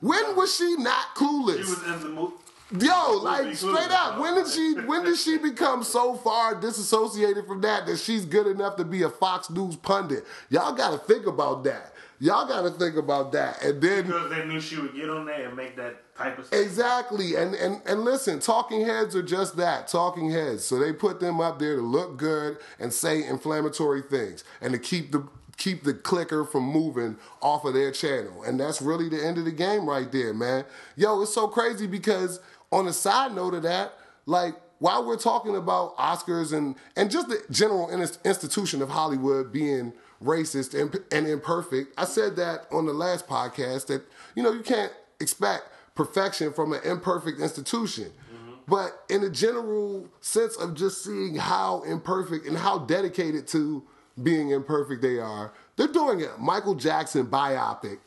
[0.00, 1.64] When was she not clueless?
[1.64, 2.34] She was in the movie.
[2.78, 7.60] Yo, like straight up, when did she when did she become so far disassociated from
[7.60, 10.24] that that she's good enough to be a Fox News pundit?
[10.50, 11.92] Y'all got to think about that.
[12.20, 15.24] Y'all got to think about that, and then Because they knew she would get on
[15.24, 16.60] there and make that type of stuff.
[16.60, 17.34] Exactly.
[17.34, 20.64] And, and and listen, talking heads are just that, talking heads.
[20.64, 24.78] So they put them up there to look good and say inflammatory things and to
[24.78, 28.42] keep the keep the clicker from moving off of their channel.
[28.42, 30.64] And that's really the end of the game right there, man.
[30.96, 32.40] Yo, it's so crazy because
[32.72, 33.92] on the side note of that,
[34.26, 39.52] like while we're talking about Oscars and and just the general in- institution of Hollywood
[39.52, 44.02] being racist and, and imperfect, I said that on the last podcast that
[44.34, 48.04] you know you can't expect perfection from an imperfect institution.
[48.04, 48.52] Mm-hmm.
[48.68, 53.82] But in a general sense of just seeing how imperfect and how dedicated to
[54.22, 56.38] being imperfect they are, they're doing it.
[56.38, 57.98] Michael Jackson biopic.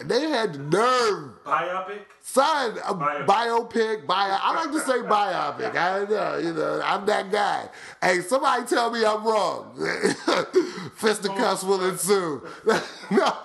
[0.00, 2.00] And they had the nerve Biopic?
[2.22, 3.26] Son, a Biopic.
[3.26, 4.38] biopic, bio.
[4.40, 5.74] I like to say biopic.
[5.76, 7.68] I don't know, you know, I'm that guy.
[8.02, 9.74] Hey, somebody tell me I'm wrong.
[10.96, 12.46] Fisticuffs will ensue.
[13.10, 13.36] no,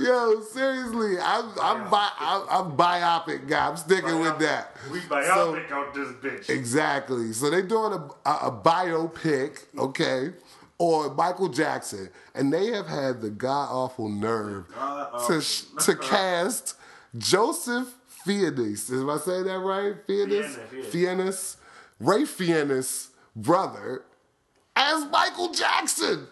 [0.00, 3.68] yo, seriously, I'm I'm, bi- I'm I'm biopic guy.
[3.68, 4.76] I'm sticking with that.
[4.90, 6.48] We So- biopic out this bitch.
[6.50, 7.32] Exactly.
[7.32, 10.30] So they're doing a, a, a biopic, okay,
[10.82, 14.66] or Michael Jackson, and they have had the god awful nerve
[15.28, 15.40] to
[15.84, 16.74] to cast
[17.16, 18.90] Joseph Fiennes.
[18.90, 19.94] Is I say that right?
[20.08, 20.58] Fiennes,
[20.90, 21.56] Fiennes,
[22.00, 24.02] Ralph Fiennes' brother,
[24.74, 26.26] as Michael Jackson.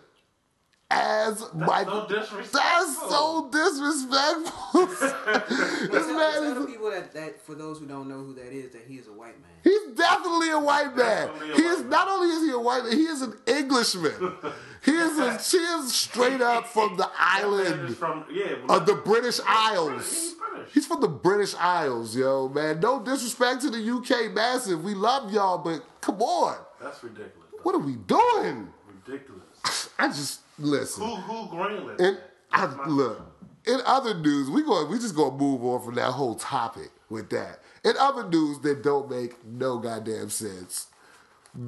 [0.90, 2.08] As Michael.
[2.08, 2.60] so disrespectful.
[2.60, 4.86] That's so disrespectful.
[4.86, 6.66] this Tell, man tell the is.
[6.66, 9.12] people that, that for those who don't know who that is, that he is a
[9.12, 9.50] white man.
[9.62, 11.28] He's definitely a white man.
[11.28, 11.90] A He white is man.
[11.90, 14.12] not only is he a white man, he is an Englishman.
[14.84, 19.36] he is a, she is straight up from the island from yeah, of the British
[19.36, 20.34] He's Isles.
[20.50, 20.74] British.
[20.74, 22.80] He's from the British Isles, yo, man.
[22.80, 24.82] No disrespect to the UK massive.
[24.84, 26.56] We love y'all, but come on.
[26.82, 27.34] That's ridiculous.
[27.62, 28.68] What are we doing?
[29.06, 29.90] Ridiculous.
[29.98, 31.04] I just listen.
[31.04, 32.00] Who who greenlit?
[32.00, 32.18] And?
[32.52, 33.20] I look.
[33.66, 37.30] In other news, we going we just gonna move on from that whole topic with
[37.30, 37.60] that.
[37.84, 40.86] In other news that don't make no goddamn sense,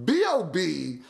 [0.05, 1.01] B.O.B.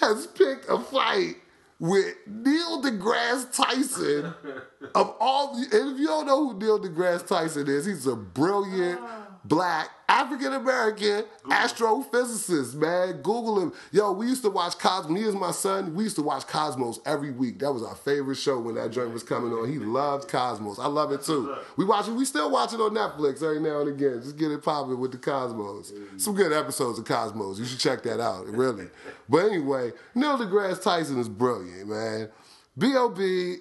[0.00, 1.36] has picked a fight
[1.78, 4.34] with Neil deGrasse Tyson
[4.94, 5.54] of all.
[5.54, 9.26] The, and if you don't know who Neil deGrasse Tyson is, he's a brilliant ah.
[9.44, 12.74] Black African American astrophysicist.
[12.74, 13.72] Man, Google him.
[13.92, 15.18] Yo, we used to watch Cosmos.
[15.18, 15.94] He is my son.
[15.94, 17.60] We used to watch Cosmos every week.
[17.60, 19.70] That was our favorite show when that joint was coming on.
[19.70, 20.78] He loved Cosmos.
[20.78, 21.54] I love it too.
[21.76, 22.12] We watch it.
[22.12, 24.20] We still watch it on Netflix every now and again.
[24.22, 25.92] Just get it popping with the Cosmos.
[26.16, 27.58] Some good episodes of Cosmos.
[27.58, 28.46] You should check that out.
[28.46, 28.88] Really.
[29.28, 32.28] But anyway, Neil deGrasse Tyson is brilliant, man.
[32.76, 33.56] B.O.B.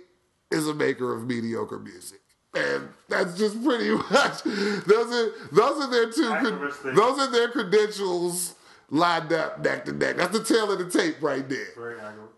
[0.52, 2.19] is a maker of mediocre music.
[2.56, 8.56] And that's just pretty much those are those are their two those are their credentials
[8.90, 10.18] lined up neck to neck.
[10.18, 11.68] That's the tail of the tape right there.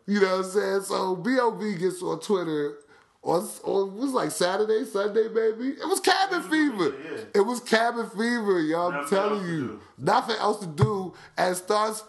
[0.06, 0.82] You know what I'm saying?
[0.82, 1.76] So B.O.B.
[1.76, 2.76] gets on Twitter
[3.24, 5.70] on, on it was like Saturday, Sunday, maybe.
[5.70, 6.96] It was cabin fever.
[7.04, 7.20] yeah.
[7.36, 8.92] It was cabin fever, y'all.
[8.92, 9.80] I'm telling you.
[9.98, 12.04] Nothing else to do and starts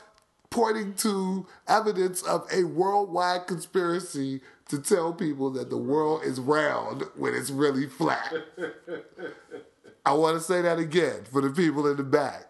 [0.51, 4.41] pointing to evidence of a worldwide conspiracy
[4.73, 8.33] to tell people that the world is round when it's really flat.
[10.07, 12.47] I want to say that again for the people in the back.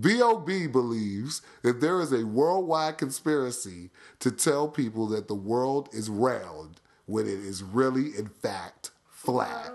[0.00, 0.68] B.O.B.
[0.68, 6.80] believes that there is a worldwide conspiracy to tell people that the world is round
[7.04, 9.70] when it is really, in fact, flat.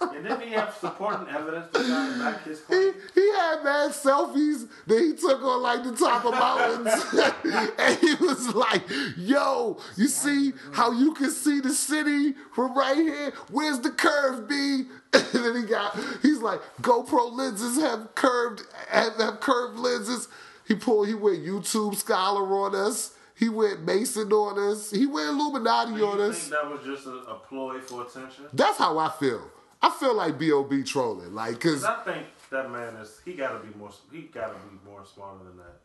[0.00, 2.94] And then he have supporting evidence to back his He, claim.
[3.14, 7.74] he had mad selfies that he took on like the top of mountains.
[7.78, 8.82] and he was like,
[9.16, 13.32] yo, you see how you can see the city from right here?
[13.50, 14.84] Where's the curve, B?
[15.14, 20.28] And then he got, he's like, GoPro lenses have curved, have, have curved lenses.
[20.66, 23.14] He pulled, he went YouTube scholar on us.
[23.38, 24.90] He went Mason on us.
[24.90, 26.38] He went Illuminati on us.
[26.38, 28.44] think that was just a, a ploy for attention?
[28.52, 29.50] That's how I feel.
[29.82, 30.84] I feel like B.O.B.
[30.84, 31.34] trolling.
[31.34, 35.04] Like, because I think that man is he gotta be more he gotta be more
[35.04, 35.80] smarter than that.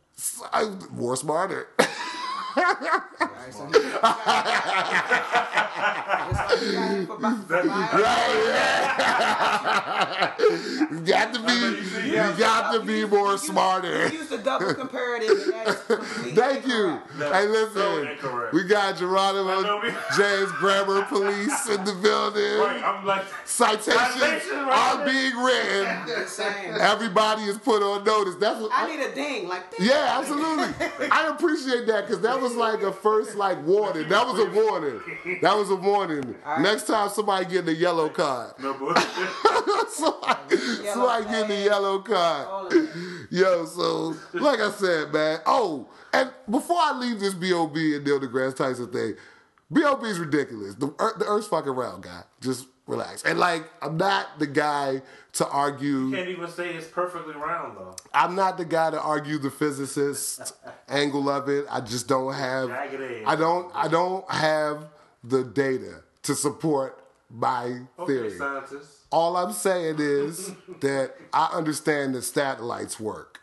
[0.54, 1.70] I'm more smarter.
[2.58, 3.74] Alright, so he-
[6.28, 7.88] It's like he got him for bi- for bio-
[10.92, 12.36] you got to be, you see, you yeah.
[12.38, 14.10] got to be more smarter.
[14.10, 16.88] He used the double comparative, and that is completely Thank you.
[17.14, 17.36] incorrect.
[17.36, 18.54] Hey, listen, incorrect.
[18.54, 22.58] we got I Geronimo we- James Grammar Police in the building.
[22.60, 25.14] Right, I'm like Citations Citations right are there.
[25.14, 26.80] being written.
[26.82, 28.36] Everybody is put on notice.
[28.36, 29.88] That's what I need a ding, like ding.
[29.88, 30.74] Yeah, absolutely.
[31.12, 34.08] I appreciate that because that was like a first like warning.
[34.10, 35.02] That was a warning.
[35.42, 36.36] That was a warning.
[36.46, 36.62] right.
[36.62, 38.54] Next time somebody getting a yellow card.
[38.60, 39.04] no bullshit.
[39.90, 42.48] somebody, somebody getting a yellow card.
[42.48, 42.90] All of it.
[43.32, 45.40] Yo, so like I said, man.
[45.46, 47.96] Oh, and before I leave this B.O.B.
[47.96, 49.16] and Neil deGrasse Tyson thing,
[49.72, 50.08] B.O.B.
[50.08, 50.76] is ridiculous.
[50.76, 52.24] The, earth, the Earth's fucking round, guy.
[52.42, 53.24] Just relax.
[53.24, 55.02] And like, I'm not the guy
[55.34, 56.08] to argue.
[56.08, 57.96] You Can't even say it's perfectly round though.
[58.14, 60.54] I'm not the guy to argue the physicist
[60.90, 61.66] angle of it.
[61.70, 62.72] I just don't have.
[62.72, 63.72] I don't.
[63.76, 64.86] I don't have
[65.24, 68.38] the data to support my Okay, theory.
[68.38, 69.06] scientists.
[69.12, 73.40] All I'm saying is that I understand that satellites work.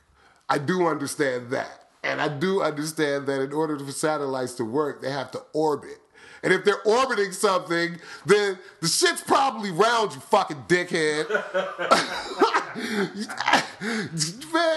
[0.48, 1.80] I do understand that.
[2.02, 5.98] And I do understand that in order for satellites to work, they have to orbit.
[6.44, 11.28] And if they're orbiting something, then the shit's probably round, you fucking dickhead.
[12.76, 14.10] Man,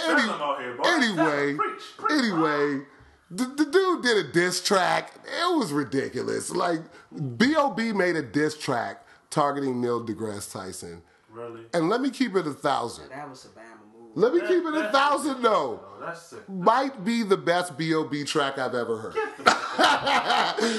[0.09, 2.81] any- Tell them out here, anyway, Preach, preach, anyway,
[3.29, 5.13] the, the dude did a diss track.
[5.25, 6.49] It was ridiculous.
[6.49, 6.79] Like,
[7.37, 7.91] B.O.B.
[7.93, 11.01] made a diss track targeting Neil deGrasse Tyson.
[11.29, 11.61] Really?
[11.73, 13.09] And let me keep it a thousand.
[13.09, 13.76] That was a Bama move.
[14.17, 15.79] Let me That- keep it a thousand though.
[16.01, 16.47] That's sick.
[16.49, 18.23] Might be the best B.O.B.
[18.23, 19.15] track I've ever heard.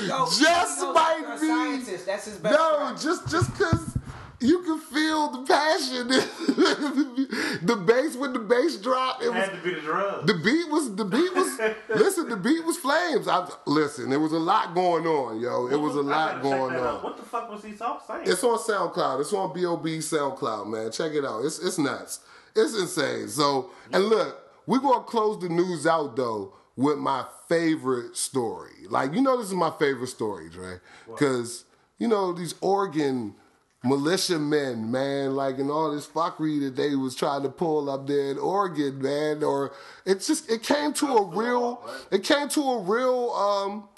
[0.09, 2.07] Yo, Just he knows might you're be- Scientist.
[2.07, 2.59] That's his best.
[2.59, 2.98] No, friend.
[3.01, 3.96] just just cause
[4.40, 6.09] you can feel the passion.
[7.66, 10.27] the bass when the bass dropped, it It was had to be the drugs.
[10.27, 13.29] the beat was the beat was listen, the beat was flames.
[13.29, 15.66] I listen, there was a lot going on, yo.
[15.68, 16.96] It was a I lot going that out.
[16.98, 17.03] on.
[17.05, 18.22] What the fuck was he talk saying?
[18.27, 19.20] It's on SoundCloud.
[19.20, 19.98] It's on B.O.B.
[19.98, 20.90] SoundCloud, man.
[20.92, 21.44] Check it out.
[21.44, 22.20] It's it's nuts.
[22.54, 23.28] It's insane.
[23.28, 28.87] So and look, we're gonna close the news out though with my favorite story.
[28.88, 30.78] Like, you know, this is my favorite story, Dre.
[31.08, 31.64] Because,
[31.98, 33.34] you know, these Oregon
[33.82, 38.06] militia men, man, like, and all this fuckery that they was trying to pull up
[38.06, 39.72] there in Oregon, man, or
[40.06, 41.82] it's just, it came to a real,
[42.12, 43.88] it came to a real, um,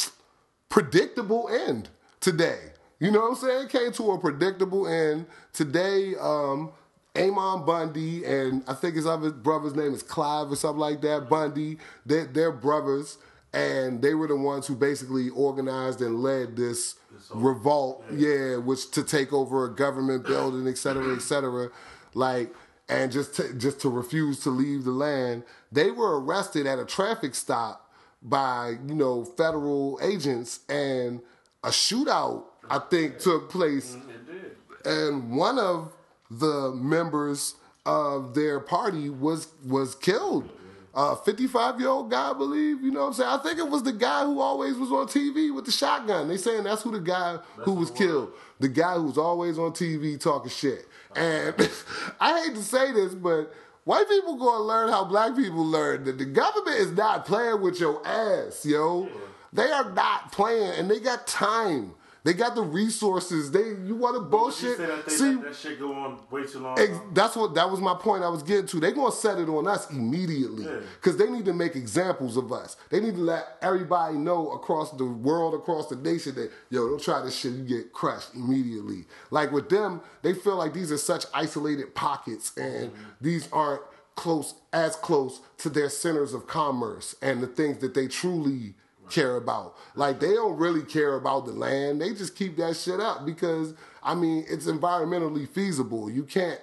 [0.71, 2.73] predictable end today.
[2.99, 3.65] You know what I'm saying?
[3.65, 6.15] It came to a predictable end today.
[6.19, 6.73] Um,
[7.15, 11.29] Ammon Bundy and I think his other brother's name is Clive or something like that.
[11.29, 13.19] Bundy, they're, they're brothers,
[13.53, 16.95] and they were the ones who basically organized and led this
[17.35, 18.05] revolt.
[18.15, 21.71] Yeah, which to take over a government building, et cetera, et cetera.
[22.15, 22.55] Like,
[22.89, 25.45] and just to, just to refuse to leave the land.
[25.73, 27.89] They were arrested at a traffic stop
[28.23, 31.21] by you know federal agents, and
[31.65, 34.87] a shootout I think took place mm, It did.
[34.93, 35.93] and one of
[36.31, 37.55] the members
[37.87, 40.49] of their party was was killed.
[40.93, 42.83] A 55 year old guy, I believe.
[42.83, 43.31] You know what I'm saying?
[43.31, 46.27] I think it was the guy who always was on TV with the shotgun.
[46.29, 48.33] They saying that's who the guy who was killed.
[48.59, 50.87] The guy who was always on TV talking shit.
[51.15, 51.55] And
[52.21, 53.53] I hate to say this, but
[53.85, 57.79] white people gonna learn how black people learn that the government is not playing with
[57.79, 59.09] your ass, yo.
[59.53, 61.95] They are not playing, and they got time.
[62.23, 63.51] They got the resources.
[63.51, 64.79] They you want to bullshit?
[64.79, 66.79] that, See, that, shit go on way too long.
[66.79, 68.81] Ex- that's what that was my point I was getting to.
[68.81, 70.81] They gonna set it on us immediately Yeah.
[70.97, 72.77] because they need to make examples of us.
[72.91, 77.01] They need to let everybody know across the world, across the nation that yo, don't
[77.01, 77.53] try this shit.
[77.53, 79.07] You get crushed immediately.
[79.31, 83.03] Like with them, they feel like these are such isolated pockets, and mm-hmm.
[83.21, 83.83] these aren't
[84.21, 88.75] close as close to their centers of commerce and the things that they truly
[89.11, 89.77] care about.
[89.95, 92.01] Like they don't really care about the land.
[92.01, 96.11] They just keep that shit up because I mean it's environmentally feasible.
[96.11, 96.61] You can't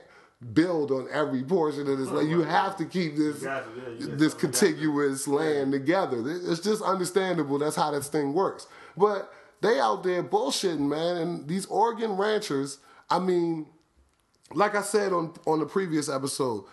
[0.54, 2.30] build on every portion of this land.
[2.30, 6.24] You have to keep this got to, yeah, this contiguous land together.
[6.26, 7.58] It's just understandable.
[7.58, 8.68] That's how this thing works.
[8.96, 11.18] But they out there bullshitting, man.
[11.18, 12.78] And these Oregon ranchers,
[13.10, 13.68] I mean,
[14.54, 16.66] like I said on on the previous episode,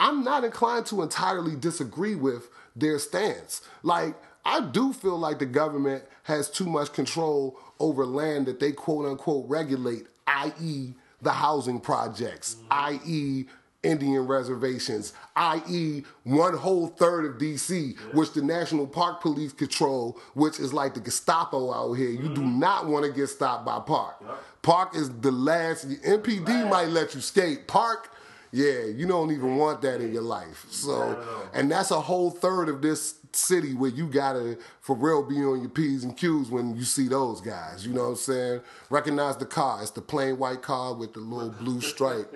[0.00, 3.62] I'm not inclined to entirely disagree with their stance.
[3.84, 8.72] Like I do feel like the government has too much control over land that they
[8.72, 13.44] quote unquote regulate, i.e., the housing projects, i.e.,
[13.82, 20.60] Indian reservations, i.e., one whole third of DC, which the National Park Police control, which
[20.60, 22.10] is like the Gestapo out here.
[22.10, 24.22] You do not want to get stopped by Park.
[24.62, 25.88] Park is the last.
[25.88, 27.66] MPD might let you skate.
[27.66, 28.10] Park,
[28.52, 30.66] yeah, you don't even want that in your life.
[30.70, 31.20] So,
[31.52, 35.60] and that's a whole third of this city where you gotta for real be on
[35.60, 37.86] your p's and q's when you see those guys.
[37.86, 38.60] You know what I'm saying?
[38.90, 39.80] Recognize the car.
[39.82, 42.32] It's the plain white car with the little blue stripe.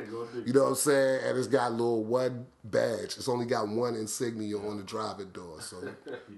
[0.46, 1.20] You know what I'm saying?
[1.24, 3.16] And it's got a little one badge.
[3.16, 5.60] It's only got one insignia on the driver door.
[5.60, 5.76] So,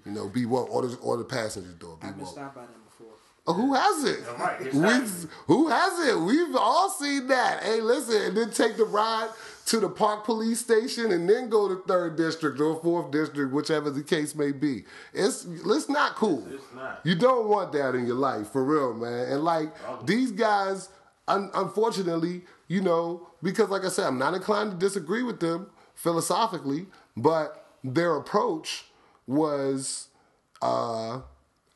[0.04, 1.96] you know, be woke or the, or the passenger door.
[2.00, 2.32] Be I've been woke.
[2.34, 3.12] stopped by them before.
[3.46, 4.20] Oh, who has it?
[4.38, 4.60] right.
[4.74, 6.18] We've, who has it?
[6.20, 7.62] We've all seen that.
[7.62, 9.30] Hey, listen, and then take the ride
[9.68, 13.90] to the park police station and then go to third district or fourth district, whichever
[13.90, 14.84] the case may be.
[15.12, 16.46] It's it's not cool.
[16.50, 17.00] It's not.
[17.04, 19.30] You don't want that in your life, for real, man.
[19.30, 19.68] And like
[20.06, 20.88] these guys,
[21.28, 25.66] un- unfortunately, you know, because like I said, I'm not inclined to disagree with them
[25.94, 28.86] philosophically, but their approach
[29.26, 30.08] was
[30.62, 31.20] uh,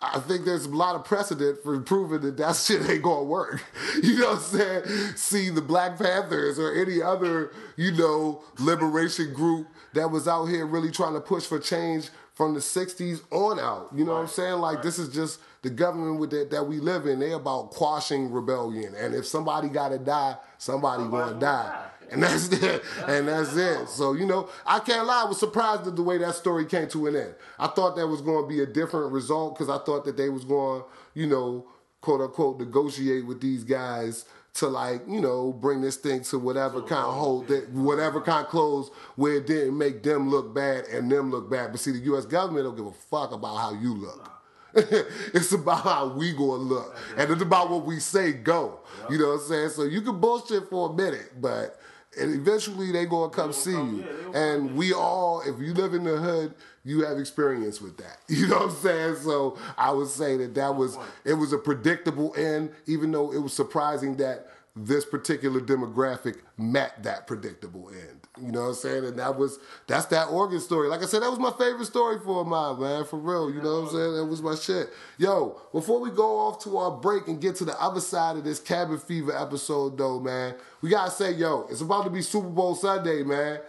[0.02, 3.62] I think there's a lot of precedent for proving that that shit ain't gonna work.
[4.02, 5.16] You know what I'm saying?
[5.16, 10.66] See the Black Panthers or any other, you know, liberation group that was out here
[10.66, 13.90] really trying to push for change from the 60s on out.
[13.94, 14.58] You know what I'm saying?
[14.58, 17.20] Like this is just the government with that, that we live in.
[17.20, 18.94] They about quashing rebellion.
[18.96, 21.68] And if somebody gotta die, somebody, gonna gonna die.
[21.68, 21.91] die.
[22.12, 22.82] And that's it.
[23.06, 23.88] And that's it.
[23.88, 25.22] So, you know, I can't lie.
[25.22, 27.34] I was surprised at the way that story came to an end.
[27.58, 30.28] I thought that was going to be a different result because I thought that they
[30.28, 30.82] was going,
[31.14, 31.66] you know,
[32.00, 36.80] quote unquote, negotiate with these guys to like, you know, bring this thing to whatever
[36.82, 40.84] kind of hold that whatever kind of close where it didn't make them look bad
[40.86, 41.72] and them look bad.
[41.72, 42.26] But see, the U.S.
[42.26, 44.28] government don't give a fuck about how you look.
[44.74, 48.80] it's about how we gonna look, and it's about what we say go.
[49.10, 49.68] You know what I'm saying?
[49.70, 51.78] So you can bullshit for a minute, but
[52.20, 54.30] and eventually they gonna come see come- you.
[54.32, 58.18] yeah, And we all, if you live in the hood, you have experience with that.
[58.28, 59.16] You know what I'm saying?
[59.16, 63.38] So I would say that that was it was a predictable end, even though it
[63.38, 68.21] was surprising that this particular demographic met that predictable end.
[68.40, 69.04] You know what I'm saying?
[69.04, 70.88] And that was that's that Oregon story.
[70.88, 73.04] Like I said, that was my favorite story for a mile, man.
[73.04, 73.52] For real.
[73.52, 74.14] You know what I'm saying?
[74.14, 74.88] That was my shit.
[75.18, 78.44] Yo, before we go off to our break and get to the other side of
[78.44, 82.48] this cabin fever episode though, man, we gotta say, yo, it's about to be Super
[82.48, 83.60] Bowl Sunday, man.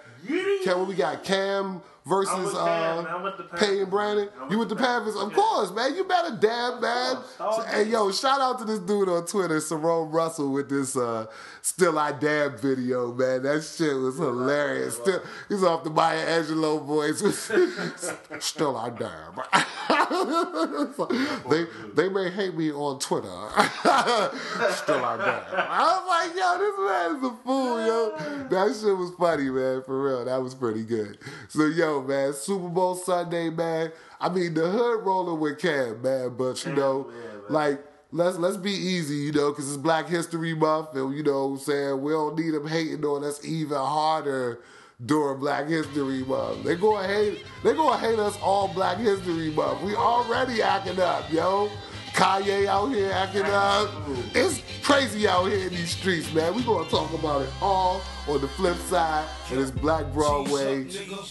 [0.63, 3.13] Cam, we got Cam versus uh, Cam, man.
[3.13, 4.29] I'm with the Payne Panthers, Brandon.
[4.49, 5.35] You with the the Panthers, of yeah.
[5.35, 5.95] course, man.
[5.95, 7.17] You better damn man.
[7.39, 11.27] all Hey yo, shout out to this dude on Twitter, Sarone Russell, with this uh,
[11.61, 13.43] "Still I Dab" video, man.
[13.43, 14.95] That shit was hilarious.
[14.95, 17.19] Still, he's off the Maya Angelou voice.
[18.39, 19.41] Still I Dab.
[21.49, 23.27] they they may hate me on Twitter.
[23.27, 25.43] Still I Dab.
[25.53, 28.47] I was like, yo, this man is a fool, yo.
[28.49, 29.83] That shit was funny, man.
[29.83, 31.17] For real, that was pretty good.
[31.49, 33.91] So yo, man, Super Bowl Sunday, man.
[34.19, 37.41] I mean, the hood rolling with Cam, man, but you know, man.
[37.49, 41.47] like let's let's be easy, you know, because it's Black History Month, and you know,
[41.47, 44.59] what I'm saying we don't need them hating on us even harder
[45.05, 46.63] during Black History Month.
[46.63, 49.81] They gonna hate, they gonna hate us all Black History Month.
[49.81, 51.69] We already acting up, yo.
[52.13, 53.89] Kanye out here acting up.
[54.35, 56.53] It's crazy out here in these streets, man.
[56.55, 60.85] We gonna talk about it all on the flip side of this Black Broadway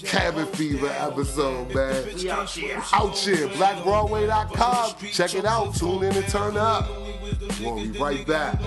[0.05, 2.05] Cabin Fever episode, man.
[2.31, 2.83] Out here.
[2.93, 4.95] Out here, blackbroadway.com.
[5.13, 5.75] Check it out.
[5.77, 6.89] Tune in and turn up.
[7.61, 8.59] We'll be right back.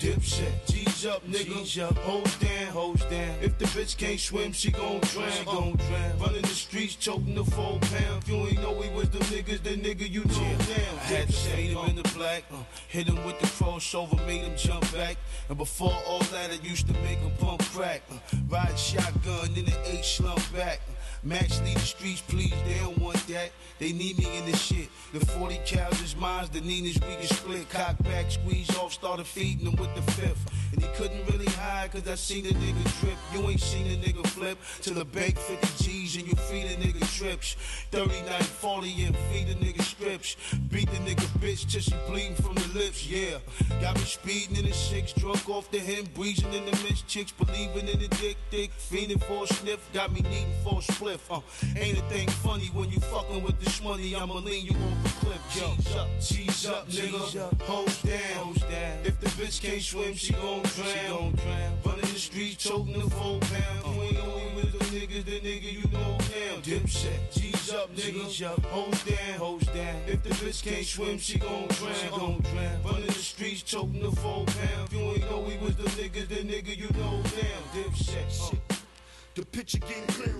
[0.00, 1.62] G's up, nigga.
[1.62, 1.96] G's up.
[1.98, 3.36] Hose down, hose down.
[3.42, 5.30] If the bitch can't swim, she gon' drown.
[5.30, 6.18] She gon' drown.
[6.18, 8.22] Running the streets, choking the four pound.
[8.22, 10.98] If you ain't know we was the niggas, the nigga you know down.
[10.98, 12.56] I had to fade him in the black, uh,
[12.88, 15.16] hit him with the crossover, made him jump back.
[15.48, 18.02] And before all that, I used to make him pump crack.
[18.10, 18.16] Uh,
[18.48, 20.80] ride shotgun in the eight slump back.
[20.88, 20.92] Uh,
[21.22, 23.50] Max leave the streets, please, they don't want that.
[23.78, 24.88] They need me in this shit.
[25.12, 27.68] The 40 cows is mine, the Nina's we can split.
[27.70, 30.50] Cock back, squeeze off, started feeding him with the fifth.
[30.72, 33.16] And he couldn't really hide, cause I seen the nigga drip.
[33.34, 36.76] You ain't seen the nigga flip to the bank 50 G's and you feed a
[36.76, 37.56] nigga trips.
[37.90, 40.36] 39, 40 and feed a nigga strips.
[40.70, 43.38] Beat the nigga bitch till she bleeding from the lips, yeah.
[43.80, 47.06] Got me speeding in the six, drunk off the hem, breezing in the mist.
[47.08, 49.90] Chicks believing in the dick, dick, fiending for a sniff.
[49.92, 51.30] Got me needing for a spliff.
[51.30, 54.14] Uh, ain't a thing funny when you fucking with this money.
[54.14, 55.56] I'ma lean you off the cliff.
[55.56, 57.62] Yo, up, cheese up, nigga.
[57.62, 58.98] Hose down, down.
[59.04, 61.38] If the bitch can't swim, she gon' drown.
[61.84, 63.96] Running the streets, choking the four pound.
[63.96, 66.60] You ain't only with the niggas, the nigga you know now.
[66.62, 68.64] Dipset, G's up, nigga.
[68.66, 69.96] Hose down, hose down.
[70.06, 71.94] If the bitch can't swim, she gon' drown.
[71.94, 72.82] She gon' drown.
[72.84, 74.59] Running the streets, choking the four pound.
[79.52, 80.36] Picture getting clearer.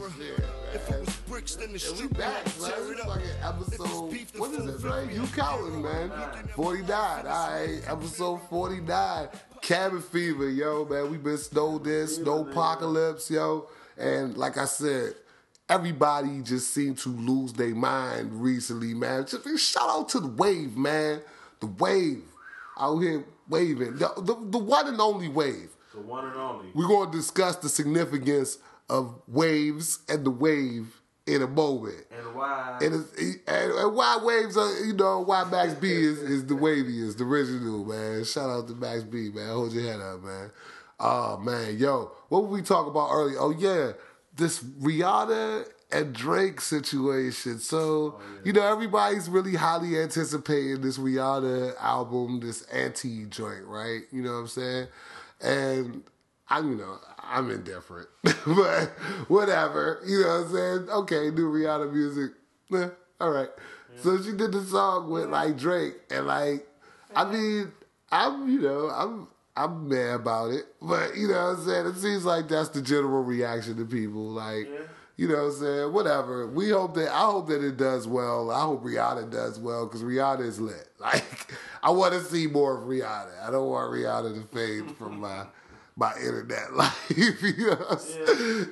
[0.72, 2.70] If it was bricks, then the And we street back, would man.
[2.70, 3.06] tear it up.
[3.08, 4.04] fucking If episode.
[4.06, 5.12] it's beef, the What is full it, flip.
[5.12, 6.10] You counting, man?
[6.54, 6.90] 49.
[6.90, 9.28] All right, episode 49.
[9.62, 11.10] Cabin Fever, yo, man.
[11.10, 13.68] we been snowed this, snow apocalypse, yo.
[13.98, 15.14] And like I said,
[15.68, 19.26] everybody just seemed to lose their mind recently, man.
[19.26, 21.20] Just shout out to the wave, man.
[21.60, 22.22] The wave
[22.78, 23.96] out here waving.
[23.96, 25.70] The, the, the one and only wave.
[25.94, 26.68] The one and only.
[26.74, 28.58] We're going to discuss the significance
[28.90, 32.06] of waves and the wave in a moment.
[32.10, 32.78] And why?
[32.80, 32.94] And,
[33.46, 37.24] and, and why waves are, you know, why Max B is, is the waviest, the
[37.24, 38.24] original, man.
[38.24, 39.48] Shout out to Max B, man.
[39.48, 40.50] Hold your head up, man.
[40.98, 41.78] Oh, man.
[41.78, 43.38] Yo, what were we talking about earlier?
[43.38, 43.92] Oh, yeah.
[44.34, 47.60] This Rihanna and Drake situation.
[47.60, 54.00] So, oh, you know, everybody's really highly anticipating this Rihanna album, this anti joint, right?
[54.10, 54.86] You know what I'm saying?
[55.40, 56.02] And
[56.48, 56.98] I'm, you know,
[57.30, 58.88] I'm indifferent, but
[59.28, 60.00] whatever.
[60.06, 60.90] You know what I'm saying?
[60.90, 62.32] Okay, new Rihanna music.
[62.74, 62.88] Eh,
[63.20, 63.48] all right.
[63.96, 66.66] So she did the song with like Drake, and like,
[67.14, 67.72] I mean,
[68.10, 71.86] I'm, you know, I'm, I'm mad about it, but you know what I'm saying?
[71.86, 74.22] It seems like that's the general reaction to people.
[74.22, 74.68] Like,
[75.16, 75.92] you know what I'm saying?
[75.92, 76.46] Whatever.
[76.46, 78.50] We hope that, I hope that it does well.
[78.50, 80.88] I hope Rihanna does well because Rihanna is lit.
[81.00, 83.42] Like, I want to see more of Rihanna.
[83.42, 85.46] I don't want Rihanna to fade from my
[86.00, 87.12] my internet life.
[87.16, 88.00] You know what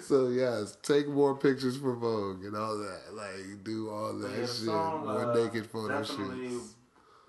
[0.03, 3.03] So yes, take more pictures for Vogue and all that.
[3.13, 4.49] Like do all that Yeah, shit.
[4.49, 6.75] song, more uh, naked photo shoots.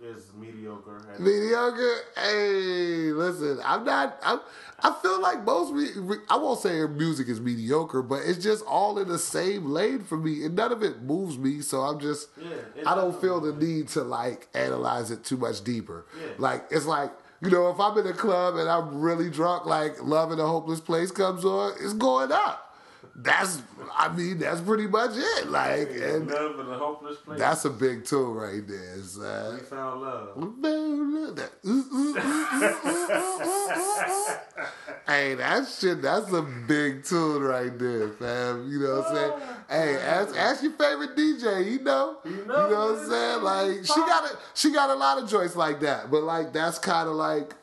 [0.01, 1.01] is mediocre.
[1.19, 1.95] Mediocre.
[2.15, 4.17] Hey, listen, I'm not.
[4.23, 4.39] I'm.
[4.81, 5.73] I feel like most.
[5.73, 9.69] Re, I won't say her music is mediocre, but it's just all in the same
[9.69, 11.59] lane for me, and none of it moves me.
[11.59, 12.29] So I'm just.
[12.41, 16.05] Yeah, I don't feel the need to like analyze it too much deeper.
[16.17, 16.27] Yeah.
[16.37, 17.11] Like it's like.
[17.41, 20.45] You know, if I'm in a club and I'm really drunk, like Love in a
[20.45, 22.68] Hopeless Place comes on, it's going up.
[23.21, 23.61] That's,
[23.97, 25.49] I mean, that's pretty much it.
[25.49, 27.37] Like, and Love in a hopeless place.
[27.39, 28.95] that's a big tune right there.
[28.95, 29.59] we son.
[29.59, 30.37] found love.
[35.07, 38.69] hey, that shit, that's a big tune right there, fam.
[38.71, 39.31] You know what I'm saying?
[39.35, 39.57] Ah.
[39.69, 42.17] Hey, ask, ask your favorite DJ, you know.
[42.25, 43.43] You You know, know what I'm saying?
[43.43, 46.09] Like she got a she got a lot of joints like that.
[46.11, 47.53] But like that's kinda like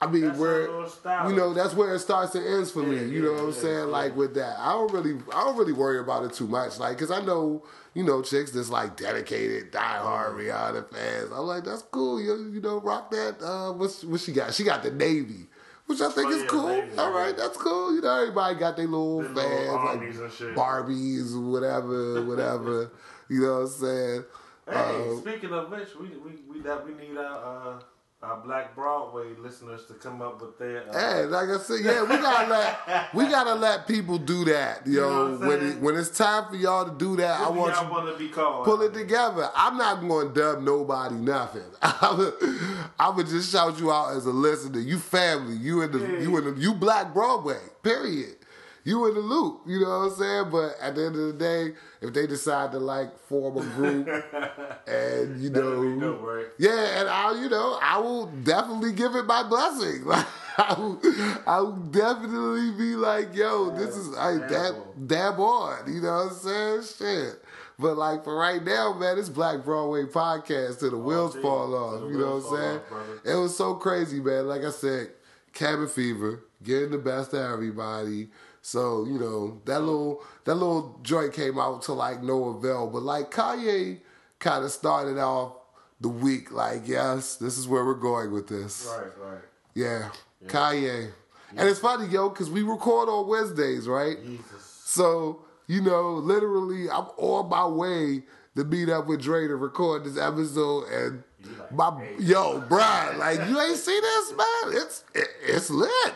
[0.00, 2.96] I mean, That's where little you know that's where it starts and ends for me.
[2.96, 3.78] Yeah, You know yeah, what I'm saying?
[3.78, 3.84] yeah.
[3.84, 6.78] Like with that, I don't really, I don't really worry about it too much.
[6.78, 7.64] Like, cause I know,
[7.94, 11.30] you know, chicks that's like dedicated, diehard Rihanna fans.
[11.32, 12.20] I'm like, that's cool.
[12.20, 13.40] You, you know, rock that.
[13.42, 14.52] Uh, what's what she got?
[14.52, 15.46] She got the Navy,
[15.86, 16.68] which I think Oh, is yeah, cool.
[16.68, 17.32] Navy, All yeah.
[17.32, 17.94] that's cool.
[17.94, 20.54] You know, everybody got their little little fans, armies like and shit.
[20.54, 22.90] Barbies, whatever, whatever.
[23.30, 24.24] you know what I'm saying?
[24.68, 24.74] Hey,
[25.12, 27.80] Uh, speaking of which, we we we that we need our uh,
[28.24, 30.88] our Black Broadway listeners to come up with their.
[30.90, 34.86] Uh, Hey, like I said, yeah, we gotta let we gotta let people do that,
[34.86, 35.00] yo.
[35.02, 37.54] know what I'm when it, when it's time for y'all to do that, I what
[37.54, 38.64] do want y'all want to be called.
[38.64, 39.50] pull it together.
[39.54, 41.62] I'm not going to dub nobody nothing.
[41.82, 44.80] I would, just shout you out as a listener.
[44.80, 45.56] You family.
[45.56, 46.18] You in the Yeah.
[46.20, 47.58] you in the you Black Broadway.
[47.82, 48.36] Period.
[48.84, 49.62] You in the loop.
[49.66, 50.50] You know what I'm saying?
[50.50, 51.72] But at the end of the day,
[52.02, 54.06] if they decide to like form a group
[54.86, 59.14] and you That would be know yeah, and I, you know, I will definitely give
[59.14, 60.04] it my blessing.
[60.56, 61.00] Like, I will,
[61.48, 64.76] I will definitely be like, yo, this is I Dab
[65.08, 65.92] dab, on.
[65.92, 66.82] You know what I'm saying?
[66.96, 67.42] Shit.
[67.76, 71.42] But like for right now, man, it's Black Broadway podcast till the oh, wheels gee.
[71.42, 72.08] fall off.
[72.08, 72.80] You know what I'm saying?
[72.92, 74.46] off, it was so crazy, man.
[74.46, 75.08] Like I said,
[75.52, 78.28] cabin fever, getting the best of everybody.
[78.64, 82.88] So you know that little that little joint came out to like no avail.
[82.88, 83.98] But like Kanye
[84.38, 85.52] kind of started off
[86.00, 88.90] the week like, yes, this is where we're going with this.
[88.90, 89.42] Right, right.
[89.74, 90.08] Yeah,
[90.46, 91.10] Kanye.
[91.54, 94.16] And it's funny, yo, because we record on Wednesdays, right?
[94.24, 94.80] Jesus.
[94.86, 98.22] So, you know, literally, I'm on my way
[98.56, 101.22] to meet up with Dre to record this episode, and
[101.58, 102.14] like, my hey.
[102.18, 104.72] yo, Brian, like you ain't see this, man?
[104.82, 106.14] It's it, it's lit.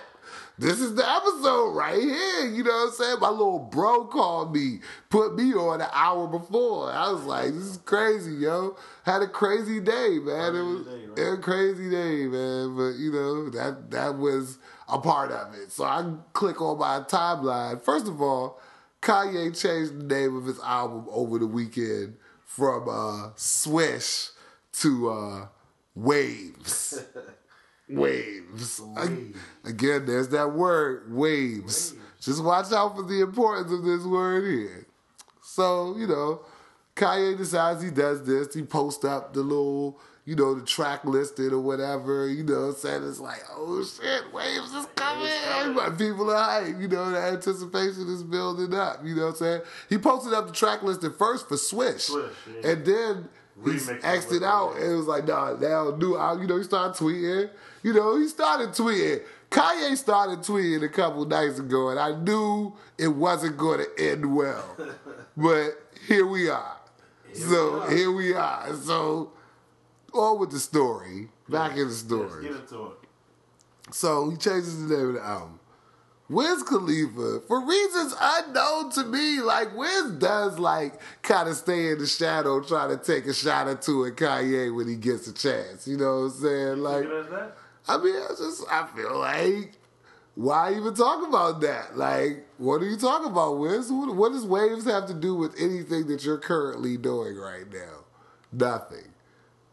[0.58, 2.48] This is the episode right here.
[2.52, 3.20] You know what I'm saying?
[3.20, 6.90] My little bro called me, put me on an hour before.
[6.90, 8.76] I was like, this is crazy, yo.
[9.04, 10.56] Had a crazy day, man.
[10.56, 11.38] It was, day, right?
[11.38, 12.76] a crazy day, man.
[12.76, 15.70] But you know, that that was a part of it.
[15.70, 17.80] So I click on my timeline.
[17.80, 18.60] First of all,
[19.00, 24.30] Kanye changed the name of his album over the weekend from uh, Swish
[24.72, 25.46] to uh,
[25.94, 27.00] Waves.
[27.90, 28.80] Waves.
[28.80, 29.36] Waves.
[29.64, 31.94] Again, there's that word, waves.
[32.20, 34.86] Just watch out for the importance of this word here.
[35.42, 36.42] So, you know,
[36.96, 38.54] Kanye decides he does this.
[38.54, 42.28] He posts up the little, you know, the track listed or whatever.
[42.28, 43.08] You know I'm saying?
[43.08, 45.32] It's like, oh shit, Waves is coming.
[45.54, 46.80] Everybody, people are hype.
[46.80, 49.04] You know, the anticipation is building up.
[49.04, 49.60] You know what I'm saying?
[49.88, 52.04] He posted up the track listed first for Swish.
[52.04, 52.32] Swish,
[52.62, 52.70] yeah.
[52.70, 53.28] And then
[53.64, 54.82] he Remix it out it.
[54.82, 57.50] and it was like, nah, now do I, you know, he started tweeting.
[57.82, 59.22] You know, he started tweeting.
[59.50, 64.34] Kanye started tweeting a couple nights ago, and I knew it wasn't going to end
[64.34, 64.76] well.
[65.36, 65.70] but
[66.06, 66.76] here we are.
[67.32, 68.74] so here we are.
[68.74, 69.32] So
[70.12, 71.28] on with the story.
[71.48, 72.42] Back in the Let's story.
[72.42, 72.98] get into it.
[73.90, 75.60] So he changes the name of the album.
[76.28, 81.98] Wiz Khalifa, for reasons unknown to me, like Wiz does like kind of stay in
[81.98, 85.32] the shadow, trying to take a shot or two at Kanye when he gets a
[85.32, 85.88] chance.
[85.88, 86.78] You know what I'm saying?
[86.78, 87.06] Like,
[87.88, 89.78] I mean, I just I feel like
[90.38, 91.96] why even talk about that?
[91.96, 93.90] Like, what are you talking about, Wiz?
[93.90, 98.04] What, what does Waves have to do with anything that you're currently doing right now?
[98.52, 99.12] Nothing.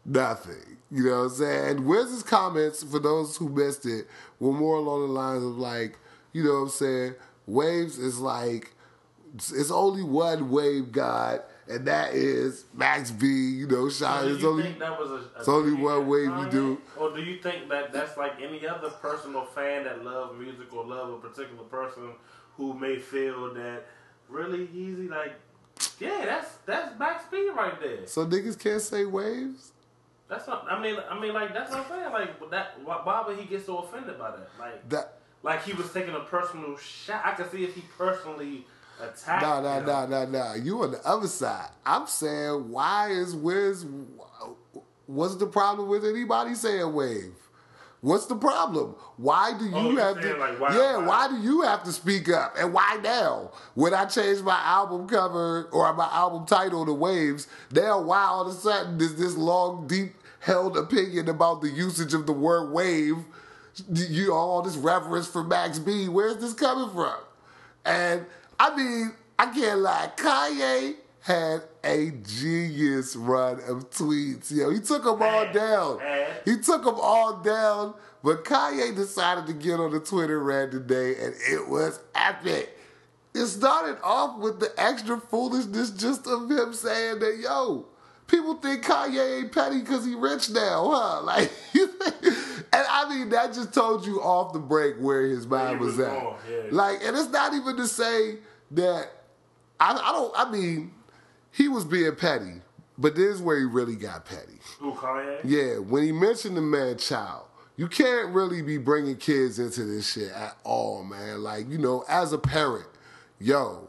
[0.04, 0.78] Nothing.
[0.90, 1.84] You know what I'm saying?
[1.84, 4.08] Wiz's comments, for those who missed it,
[4.40, 6.00] were more along the lines of like,
[6.32, 7.14] you know what I'm saying?
[7.46, 8.74] Waves is like,
[9.34, 13.26] it's only one wave god, and that is Max B.
[13.26, 16.48] You know, Do it's only think that was a, a it's only one way we
[16.50, 16.80] do.
[16.96, 20.84] Or do you think that that's like any other personal fan that love music or
[20.84, 22.10] love a particular person
[22.56, 23.86] who may feel that
[24.28, 25.34] really easy, like,
[25.98, 28.06] yeah, that's that's Max B right there.
[28.06, 29.72] so niggas can't say waves.
[30.28, 30.66] That's not.
[30.70, 32.12] I mean, I mean, like that's what I'm saying.
[32.12, 34.48] Like that, why, why would he get so offended by that?
[34.58, 37.22] Like, That like he was taking a personal shot.
[37.24, 38.66] I could see if he personally
[39.00, 39.42] attacked.
[39.42, 39.86] no no him.
[39.86, 40.54] no no no.
[40.54, 41.68] You on the other side.
[41.84, 43.84] I'm saying why is Wiz?
[45.06, 47.34] What's the problem with anybody saying wave?
[48.02, 48.94] What's the problem?
[49.16, 50.36] Why do oh, you Oh, have to?
[50.36, 52.54] like, why- yeah, why- why do you have to speak up?
[52.58, 53.50] And why now?
[53.74, 58.42] When I changed my album cover or my album title to Waves, now why all
[58.42, 62.70] of a sudden does this long, deep held opinion about the usage of the word
[62.70, 63.16] wave?
[63.92, 66.08] You all this reverence for Max B.
[66.08, 67.16] Where's this coming from?
[67.84, 68.26] And
[68.58, 70.10] I mean, I can't lie.
[70.16, 74.50] Kanye had a genius run of tweets.
[74.54, 76.00] Yo, he took them all down.
[76.44, 77.94] He took them all down.
[78.22, 82.76] But Kanye decided to get on the Twitter rant today, and it was epic.
[83.34, 87.86] It started off with the extra foolishness just of him saying that, yo,
[88.26, 91.22] people think Kanye ain't petty because he rich now, huh?
[91.24, 91.50] Like,
[92.72, 96.06] and I mean, that just told you off the break where his mind was, was
[96.06, 96.22] at.
[96.50, 96.62] yeah.
[96.70, 98.38] Like, and it's not even to say
[98.72, 99.08] that
[99.80, 100.32] I, I don't.
[100.36, 100.92] I mean,
[101.52, 102.60] he was being petty,
[102.98, 104.58] but this is where he really got petty.
[104.78, 105.40] Who Kanye?
[105.44, 107.46] Yeah, when he mentioned the man child,
[107.76, 111.42] you can't really be bringing kids into this shit at all, man.
[111.42, 112.86] Like, you know, as a parent,
[113.38, 113.85] yo,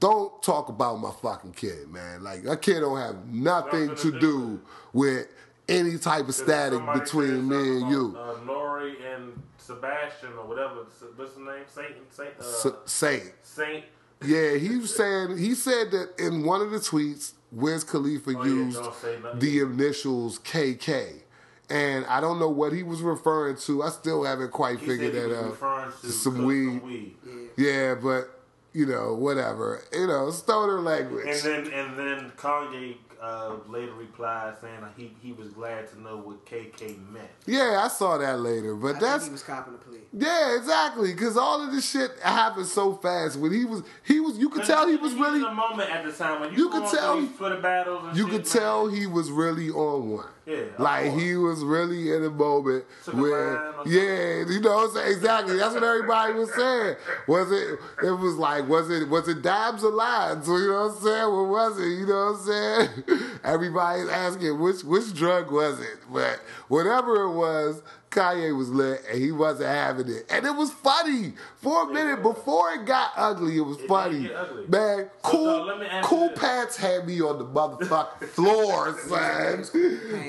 [0.00, 2.22] don't talk about my fucking kid, man.
[2.22, 4.60] Like, that kid don't have nothing to do
[4.92, 5.26] with
[5.68, 8.16] any type of static between me and you.
[8.18, 10.86] Uh, Nori and Sebastian or whatever.
[11.16, 11.64] What's the name?
[11.66, 11.88] Saint.
[12.12, 12.30] Saint.
[12.40, 13.32] Uh, S- Saint.
[13.42, 13.84] Saint.
[14.24, 18.44] Yeah, he was saying he said that in one of the tweets, Wiz Khalifa Oh,
[18.44, 19.22] used nothing.
[19.34, 21.22] the initials KK.
[21.70, 23.82] And I don't know what he was referring to.
[23.82, 25.50] I still haven't quite He figured that out.
[25.50, 26.80] referring to Some weed.
[26.80, 27.16] Some weed.
[27.58, 28.37] Yeah, but
[28.78, 29.82] you know, whatever.
[29.92, 31.26] You know, stoner language.
[31.26, 36.16] And then and then Kanye uh, later replied saying he he was glad to know
[36.18, 36.80] what KK
[37.12, 37.28] meant.
[37.46, 38.76] yeah, I saw that later.
[38.76, 39.98] But I that's think he was copping the plea.
[40.12, 41.12] yeah, exactly.
[41.12, 43.36] Because all of this shit happened so fast.
[43.36, 44.38] When he was, he was.
[44.38, 45.40] You could tell he was really.
[45.40, 47.60] in a moment at the time when you, You could tell through he- these Twitter
[47.60, 48.04] battles.
[48.06, 48.62] And You shit, could man.
[48.62, 50.26] tell he was really on one.
[50.48, 55.12] Yeah, like he was really in a moment where, yeah, you know what I'm saying?
[55.12, 55.58] Exactly.
[55.58, 56.96] That's what everybody was saying.
[57.26, 57.78] Was it?
[58.02, 59.10] It was like, was it?
[59.10, 60.48] Was it dabs or lines?
[60.48, 61.34] You know what I'm saying?
[61.34, 61.88] What was it?
[61.88, 63.30] You know what I'm saying?
[63.44, 65.98] Everybody's asking which which drug was it?
[66.10, 70.72] But whatever it was, Kanye was lit and he wasn't having it, and it was
[70.72, 73.56] funny for a minute before it got ugly.
[73.56, 74.30] It was did funny,
[74.68, 74.98] man.
[74.98, 79.64] So, Cool, let cool pants had me on the motherfucking floor, son.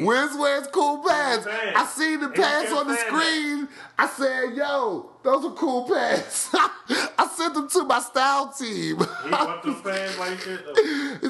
[0.03, 1.47] Where's where's cool pants?
[1.47, 3.67] I seen the pants on the screen.
[3.97, 6.49] I said, "Yo, those are cool pants."
[7.19, 8.97] I sent them to my style team.
[9.23, 10.63] He want them fans like said,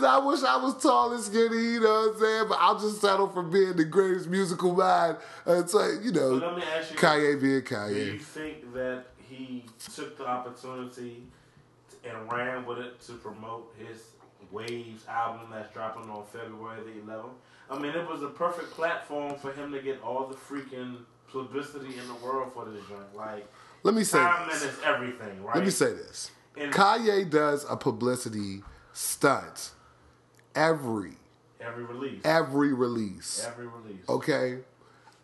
[0.03, 2.45] I wish I was tall and skinny, you know what I'm saying?
[2.49, 6.47] But I'll just settle for being the greatest musical mind uh, until, you know, But
[6.47, 11.23] let me ask you, Kanye being do you think that he took the opportunity
[12.03, 14.03] and ran with it to promote his
[14.51, 17.29] Waves album that's dropping on February the 11th?
[17.69, 20.97] I mean, it was a perfect platform for him to get all the freaking
[21.31, 23.15] publicity in the world for this joint.
[23.15, 23.47] Like,
[23.83, 24.63] Let me say timing this.
[24.63, 25.55] is everything, right?
[25.55, 26.31] Let me say this.
[26.57, 28.63] And- Kanye does a publicity
[28.93, 29.71] stunt
[30.55, 31.13] every,
[31.61, 32.21] every release.
[32.25, 33.45] every release.
[33.47, 34.03] Every release.
[34.09, 34.59] Okay?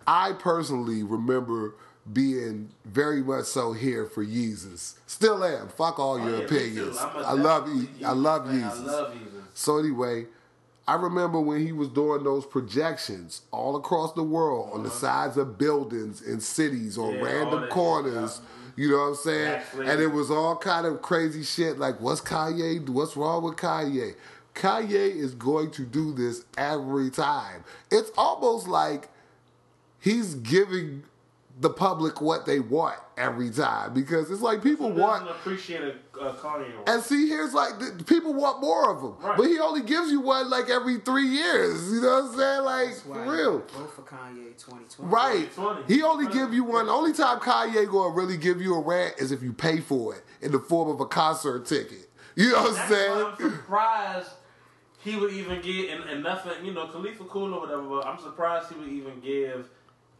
[0.07, 1.75] I personally remember
[2.13, 4.93] being very much so here for Yeezus.
[5.07, 5.67] Still am.
[5.69, 6.97] Fuck all Oh, your yeah, opinions.
[6.99, 7.87] I love you.
[8.05, 8.45] I love.
[8.45, 8.71] Yeezus.
[8.71, 9.43] I love Yeezus.
[9.55, 10.27] So anyway,
[10.87, 15.35] I remember when he was doing those projections all across the world on the sides
[15.37, 17.25] of buildings in cities on Uh-huh.
[17.25, 18.41] Yeah, random corners.
[18.75, 19.47] You know what I'm saying?
[19.55, 23.55] Actually- and it was all kind of crazy shit like what's Kanye what's wrong with
[23.55, 24.15] Kanye?
[24.53, 27.63] Kanye is going to do this every time.
[27.89, 29.09] It's almost like
[29.99, 31.03] he's giving
[31.61, 36.19] the public what they want every time because it's like people Who want appreciate a,
[36.19, 36.65] a Kanye?
[36.85, 39.37] and see, here's like the, people want more of him, Right.
[39.37, 41.93] but he only gives you one like every three years.
[41.93, 42.63] You know what I'm saying?
[42.63, 45.09] Like That's for real, Vote for Kanye 2020.
[45.09, 45.49] right?
[45.55, 45.93] 2020.
[45.93, 46.87] He only give you one.
[46.87, 50.13] The only time Kanye gonna really give you a rant is if you pay for
[50.15, 52.09] it in the form of a concert ticket.
[52.35, 53.11] You know what I'm That's saying?
[53.11, 54.29] why I'm surprised
[54.99, 56.65] he would even give and, and nothing.
[56.65, 57.83] You know, Khalifa cool or whatever.
[57.83, 59.69] But I'm surprised he would even give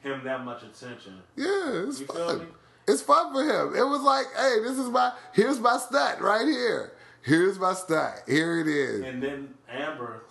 [0.06, 1.14] him that much attention.
[1.36, 2.40] Yeah, it's You feel me?
[2.40, 2.48] fun.
[2.88, 3.76] It's fun for him.
[3.76, 6.94] It was like, hey, this is my here's my stat right here.
[7.24, 8.22] Here's my stat.
[8.28, 9.02] Here it is.
[9.02, 10.22] And then Amber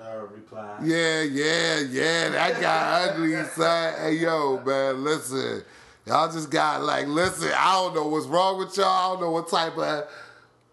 [0.00, 0.84] uh, replied.
[0.86, 2.28] Yeah, yeah, yeah.
[2.28, 3.94] That got ugly, son.
[4.00, 5.64] Hey, yo, man, listen.
[6.06, 8.86] Y'all just got like, listen, I don't know what's wrong with y'all.
[8.86, 10.04] I don't know what type of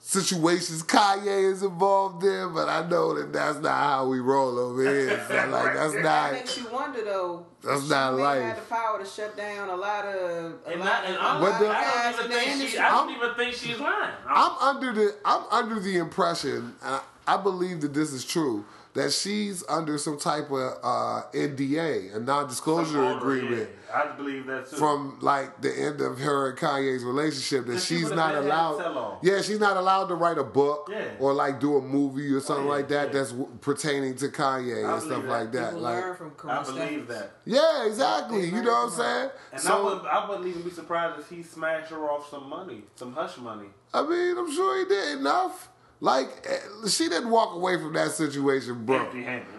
[0.04, 4.84] situations Kanye is involved in, but I know that that's not how we roll over
[4.84, 5.24] here.
[5.28, 6.32] So, like, that's That not.
[6.34, 7.46] makes you wonder though.
[7.64, 8.42] That's she not may life.
[8.42, 11.22] have the power to shut down a lot of a And, lot, I, and a
[11.24, 12.78] I'm, What lot the- of I don't even the think she.
[12.80, 14.12] I don't I'm- even think she's lying.
[14.28, 18.66] I'm under the I'm under the impression, and I, I believe that this is true,
[18.94, 23.70] that she's under some type of uh, NDA, a non-disclosure Some order, agreement.
[23.72, 23.78] yeah.
[23.94, 24.78] I believe that too.
[24.78, 28.44] from like the end of her and Kanye's relationship that And she she's not been
[28.44, 29.20] had to allowed.
[29.22, 31.10] Yeah, she's not allowed to write a book Yeah.
[31.20, 33.14] or like do a movie or something yeah, like that yeah.
[33.14, 35.30] that's w- pertaining to Kanye I and stuff that.
[35.30, 35.70] like that.
[35.72, 37.08] People Like, learn from I believe Stephens.
[37.10, 37.32] that.
[37.46, 38.46] yeah, exactly.
[38.46, 39.30] You know what I'm saying?
[39.52, 42.48] And I, So would, I wouldn't even be surprised if he smashed her off some
[42.50, 43.68] money, some hush money.
[43.94, 45.70] I mean, I'm sure he did enough.
[46.04, 49.14] Like eh, she didn't walk away from that situation broke.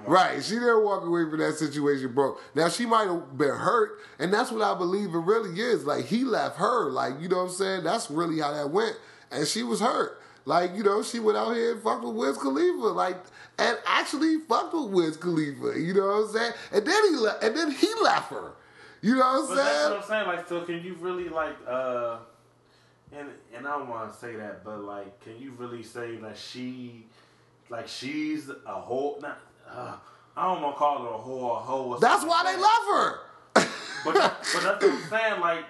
[0.06, 0.42] Right.
[0.42, 2.40] She didn't walk away from that situation broke.
[2.56, 5.86] Now she might have been hurt, and that's what I believe it really is.
[5.86, 6.90] Like he left her.
[6.90, 7.84] Like, you know what I'm saying?
[7.84, 8.96] That's really how that went.
[9.30, 10.20] And she was hurt.
[10.44, 12.88] Like, you know, she went out here and fucked with Wiz Khalifa.
[12.88, 13.18] Like
[13.58, 15.78] and actually fucked with Wiz Khalifa.
[15.78, 16.52] You know what I'm saying?
[16.72, 18.52] And then he left and then he left her.
[19.00, 19.90] You know what I'm that's saying?
[19.90, 20.26] what I'm saying.
[20.26, 22.18] Like, so can you really like, uh,
[23.16, 26.36] and and I don't want to say that, but like, can you really say that
[26.36, 27.06] she,
[27.70, 29.18] like, she's a whole?
[29.20, 29.38] Not,
[29.70, 29.96] uh,
[30.36, 31.98] I don't want to call her a whore, a hoe.
[31.98, 32.62] That's why like they that.
[32.62, 33.18] love her.
[34.04, 35.40] But, but that's what I'm saying.
[35.40, 35.64] Like,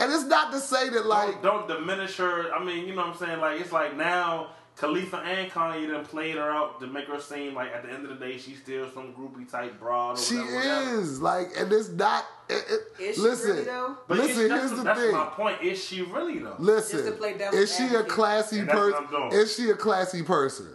[0.00, 2.52] And it's not to say that like don't, don't diminish her.
[2.52, 3.40] I mean, you know what I'm saying?
[3.40, 4.48] Like, it's like now
[4.78, 8.04] Khalifa and Kanye done played her out to make her seem like at the end
[8.04, 10.16] of the day she's still some groupie type broad.
[10.18, 11.00] Or she whatever, whatever.
[11.00, 12.24] is like, and it's not.
[12.48, 12.64] It,
[12.98, 13.96] it, Is she listen, really, though?
[14.06, 14.44] But listen.
[14.44, 15.12] is, Here's the that's thing.
[15.12, 15.62] my point.
[15.62, 16.54] Is she really though?
[16.58, 19.38] Listen, Just to play is she a classy And that's what person?
[19.40, 20.68] Is she a classy person?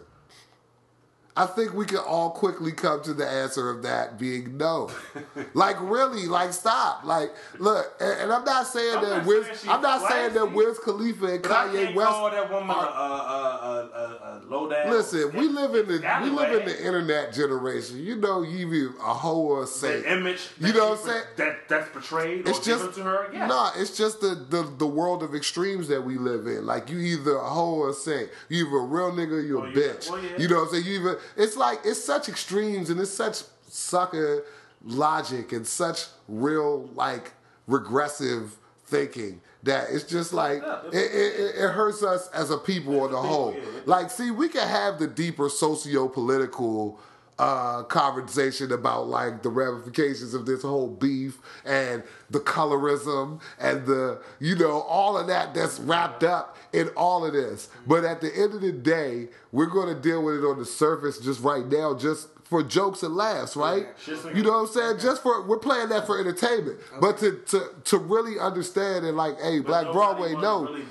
[1.36, 4.92] I think we can all quickly come to the answer of that being no.
[5.56, 7.04] like really, like stop.
[7.06, 9.46] Like look, and, and I'm not saying I'm that not Wiz.
[9.48, 10.56] saying I'm not saying that classy.
[10.56, 12.10] Wiz Khalifa and Kanye West.
[12.12, 14.92] call that woman are- low down.
[14.92, 17.98] Listen, we live in the we live in the internet generation.
[18.04, 20.04] You know, you be a whole or a saint.
[20.04, 20.50] the image.
[20.60, 21.24] You know what I'm saying?
[21.38, 23.34] That that's portrayed It's or just given to her.
[23.34, 23.48] Yeah.
[23.48, 23.72] nah.
[23.76, 26.66] It's just the, the the world of extremes that we live in.
[26.66, 28.30] Like you either a hoe or a saint.
[28.50, 29.74] You either a real nigga, you're a Oh, yeah.
[29.76, 30.10] bitch.
[30.10, 30.38] Well, yeah.
[30.38, 30.86] You know what I'm saying?
[30.86, 34.44] You even it's like it's such extremes and it's such sucker
[34.84, 37.32] logic and such real like
[37.68, 38.56] regressive
[38.86, 43.00] thinking that it's just like Yeah, it, it, it- it hurts us as a people
[43.02, 43.56] on the whole.
[43.86, 47.00] Like, see, we can have the deeper socio-political
[47.40, 54.22] uh, conversation about like the ramifications of this whole beef and the colorism and the
[54.40, 57.70] you know all of that that's wrapped up in all of this.
[57.88, 60.66] But at the end of the day, we're going to deal with it on the
[60.66, 63.88] surface just right now, just for jokes and laughs, right?
[64.06, 65.00] Just like- You know what I'm saying?
[65.00, 69.40] Just for we're playing that for entertainment, but to to to really understand and like,
[69.42, 70.82] hey, Black Broadway, no, really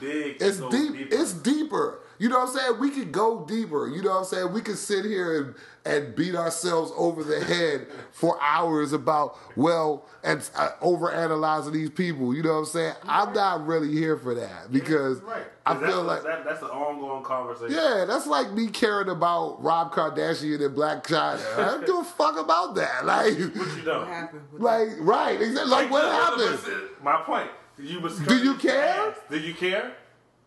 [0.40, 0.70] it's deep.
[0.70, 1.14] deeper.
[1.14, 1.98] It's deeper.
[2.22, 2.78] You know what I'm saying?
[2.78, 3.88] We could go deeper.
[3.88, 4.52] You know what I'm saying?
[4.52, 5.54] We could sit here and,
[5.84, 11.90] and beat ourselves over the head for hours about, well, and uh, over analyzing these
[11.90, 12.32] people.
[12.32, 12.94] You know what I'm saying?
[13.08, 15.42] I'm not really here for that because right.
[15.66, 16.22] I 'Cause that's feel a- like.
[16.22, 17.74] that, that's an ongoing conversation.
[17.74, 21.40] Yeah, that's like me caring about Rob Kardashian and Blac Chyna.
[21.58, 23.04] I don't give a fuck about that.
[23.04, 23.98] Like, What you know?
[23.98, 24.42] What happened?
[24.52, 25.40] with like right?
[25.42, 25.70] Exactly.
[25.72, 26.82] Like, what happened?
[27.02, 27.50] My point.
[27.78, 29.12] You was Do you care?
[29.28, 29.96] Do you care?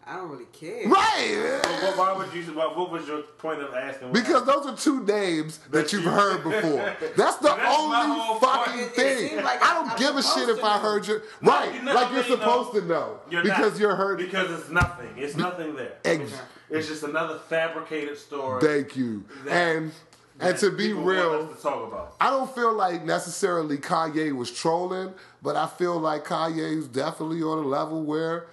[0.05, 0.11] That?
[0.11, 0.87] I don't really care.
[0.87, 1.59] Right.
[1.63, 2.43] But what, why would you?
[2.53, 4.11] What, what was your point of asking?
[4.13, 6.95] Because those are two names that That you've you- heard before.
[7.17, 8.79] That's the That's only fucking.
[8.79, 9.29] It- it thing.
[9.29, 11.21] seems like I don't I'm give a shit if to I heard you.
[11.41, 13.79] No, right, you know, like you're mean, no, supposed to know You're because not.
[13.79, 14.17] you're hurt.
[14.17, 15.09] Because it's nothing.
[15.17, 15.93] It's nothing there.
[16.05, 16.31] Ex-
[16.69, 18.61] It's just another fabricated story.
[18.61, 19.23] Thank you.
[19.49, 19.91] And
[20.39, 22.15] and to be real, to talk about.
[22.19, 27.59] I don't feel like necessarily Kanye was trolling, but I feel like Kanye's definitely on
[27.59, 28.47] a level where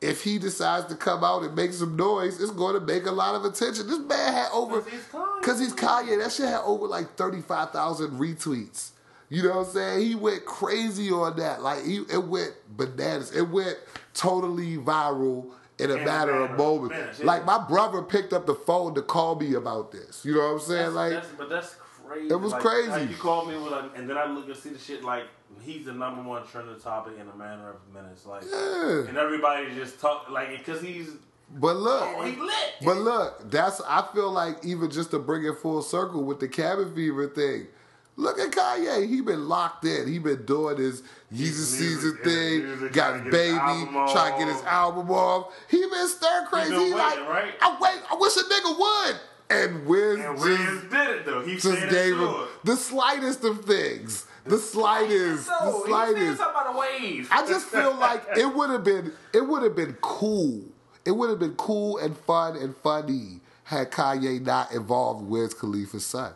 [0.00, 3.10] if he decides to come out and make some noise, it's going to make a
[3.10, 3.86] lot of attention.
[3.88, 5.40] This man had over 'Cause he's Kanye.
[5.40, 6.22] because he's Kanye.
[6.22, 8.90] That shit had over like thirty five thousand retweets.
[9.30, 10.06] You know what I'm saying?
[10.06, 11.62] He went crazy on that.
[11.62, 13.32] Like he, it went bananas.
[13.34, 13.76] It went
[14.14, 15.46] totally viral
[15.78, 16.96] in a In matter of matter of moments.
[16.96, 17.26] minutes, yeah.
[17.26, 20.24] Like my brother picked up the phone to call me about this.
[20.24, 20.82] You know what I'm saying?
[20.82, 21.76] That's, like that's, but that's
[22.06, 22.28] crazy.
[22.28, 22.90] It was Like, crazy.
[22.90, 25.24] how you called me with like, and then I look and see the shit like
[25.62, 28.26] he's the number one trending topic in a matter of minutes.
[28.26, 29.04] Like, Yeah.
[29.08, 31.10] and everybody just talk like because he's
[31.58, 32.54] But look, oh, he lit.
[32.84, 36.48] But look, that's I feel like even just to bring it full circle with the
[36.48, 37.68] cabin fever thing.
[38.16, 39.08] Look at Kanye.
[39.08, 40.08] He been locked in.
[40.08, 42.64] He been doing his Yeezy Season thing.
[42.64, 45.54] music, got his baby, trying to get his album off.
[45.70, 46.74] He been stir crazy.
[46.74, 47.54] He like, right?
[47.62, 48.02] I wait.
[48.10, 49.20] I wish a nigga would.
[49.50, 51.40] And Wiz And just, did it though.
[51.42, 52.34] He just gave it him
[52.64, 54.26] the slightest of things.
[54.48, 55.46] The slightest.
[55.46, 56.38] So, the slightest.
[56.38, 57.28] something about a wave.
[57.30, 60.62] I just feel like it would have been it would have been cool.
[61.04, 66.04] It would have been cool and fun and funny had Kanye not involved Wiz Khalifa's
[66.06, 66.32] son.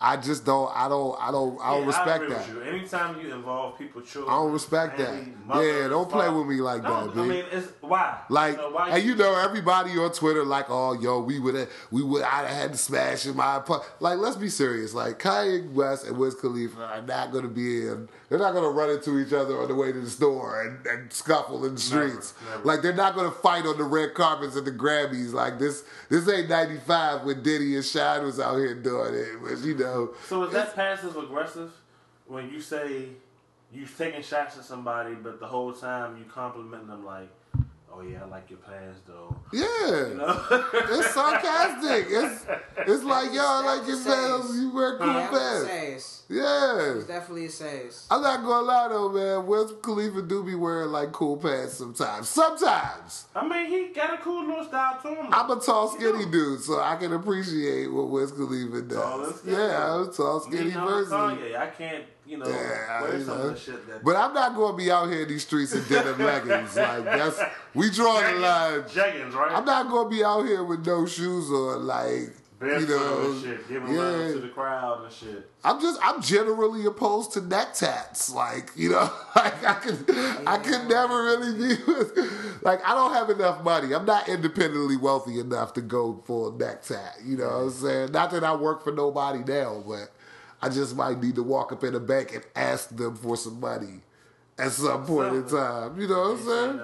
[0.00, 2.48] I just don't I don't I don't I don't Yeah, respect agree that.
[2.48, 2.60] You.
[2.60, 5.46] Anytime you involve people, children, I don't respect that.
[5.46, 7.28] mother, Yeah, don't play with me like No, that, I B.
[7.28, 8.18] mean, it's why.
[8.28, 11.54] Like, you know, why and you know, everybody on Twitter like, oh, yo, we would
[11.54, 13.90] have, we would, I'd have had to smash in my apartment.
[14.00, 14.94] Like, let's be serious.
[14.94, 18.64] Like, Kanye West and Wiz Khalifa are not going to be in, they're not going
[18.64, 21.74] to run into each other on the way to the store and, and scuffle in
[21.74, 22.34] the streets.
[22.50, 22.64] never.
[22.64, 25.32] Like, they're not going to fight on the red carpets at the Grammys.
[25.32, 29.28] Like, this, this ain't 95 when Diddy and Shyne was out here doing it.
[29.42, 31.72] But, you know, So is that passive aggressive
[32.26, 33.08] when you say
[33.72, 37.28] you're taking shots at somebody, but the whole time you complimenting them like,
[37.96, 40.08] "Oh yeah, I like your pants though." yeah.
[40.08, 40.40] You know?
[40.90, 42.06] It's sarcastic.
[42.10, 42.46] It's
[42.88, 44.54] it's like yo, I like your pants.
[44.56, 46.04] You wear cool That was pants.
[46.04, 46.22] sass.
[46.28, 46.94] Yeah.
[46.96, 48.06] It's definitely a sass.
[48.10, 49.46] I'm not gonna lie though, man.
[49.46, 52.28] Wiz Khalifa do be wearing like cool pants sometimes.
[52.28, 53.26] Sometimes.
[53.34, 55.26] I mean, he got a cool little style to him.
[55.32, 56.30] I'm a tall, skinny You know.
[56.32, 59.40] dude, so I can appreciate what Wiz Khalifa Tall and does.
[59.40, 59.56] skinny.
[59.56, 61.12] Yeah, I'm a tall, skinny I'm person.
[61.18, 61.56] Kanye.
[61.58, 63.44] I can't you know, Yeah, wear some know.
[63.44, 64.04] of the shit that.
[64.04, 66.76] But I'm not going to be out here in these streets in denim leggings.
[66.76, 67.40] Like that's
[67.74, 68.82] we draw the line.
[68.82, 69.52] Jeggings, right?
[69.52, 71.86] I'm not going to be out here with no shoes on.
[71.86, 74.00] Like Barefoot you know, and shit, giving yeah.
[74.00, 75.50] love to the crowd and shit.
[75.64, 78.32] I'm just I'm generally opposed to neck tats.
[78.32, 80.04] Like, you know, like I could
[80.46, 83.94] I could never really be with like I don't have enough money.
[83.94, 87.16] I'm not independently wealthy enough to go for a neck tat.
[87.24, 88.12] You know what I'm saying?
[88.12, 90.10] Not that I work for nobody now, but
[90.64, 93.60] I just might need to walk up in the bank and ask them for some
[93.60, 94.00] money
[94.58, 96.00] at some point in time.
[96.00, 96.80] You know what I'm saying?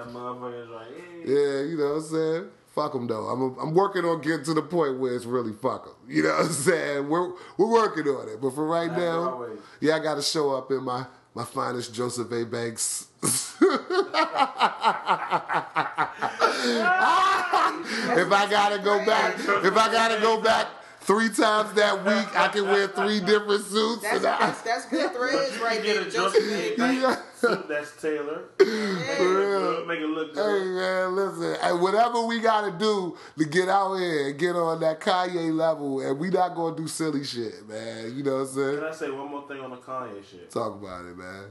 [1.25, 1.61] Yeah.
[1.63, 2.45] You know what I'm saying?
[2.75, 3.25] Fuck them though.
[3.25, 5.95] I'm I'm working on getting to the point where it's really fuck them.
[6.07, 7.09] You know what I'm saying?
[7.09, 9.59] We're we're working on it, but for right now, always.
[9.79, 12.45] yeah, I got to show up in my my finest Joseph A.
[12.45, 13.07] Banks.
[13.23, 13.31] if
[18.31, 20.67] I gotta go back, if I gotta go back
[21.11, 24.01] three times that week, I can wear three different suits.
[24.03, 26.41] That's, and I, that's, that's good threads right can get there, a Joseph.
[26.43, 26.83] Joseph A.
[26.83, 26.93] A.
[26.93, 27.15] Yeah.
[27.35, 28.45] Suit that's tailored.
[28.59, 29.59] Make it For look real.
[29.59, 29.87] good.
[29.87, 31.55] Make it look Hey man, listen.
[31.61, 35.99] Hey, whatever we gotta do to get out here and get on that Kanye level,
[36.01, 38.15] and we not gonna do silly shit, man.
[38.15, 38.79] You know what I'm saying?
[38.79, 38.93] Can saying?
[38.93, 40.49] I say one more thing on the Kanye shit?
[40.51, 41.45] Talk about it, man.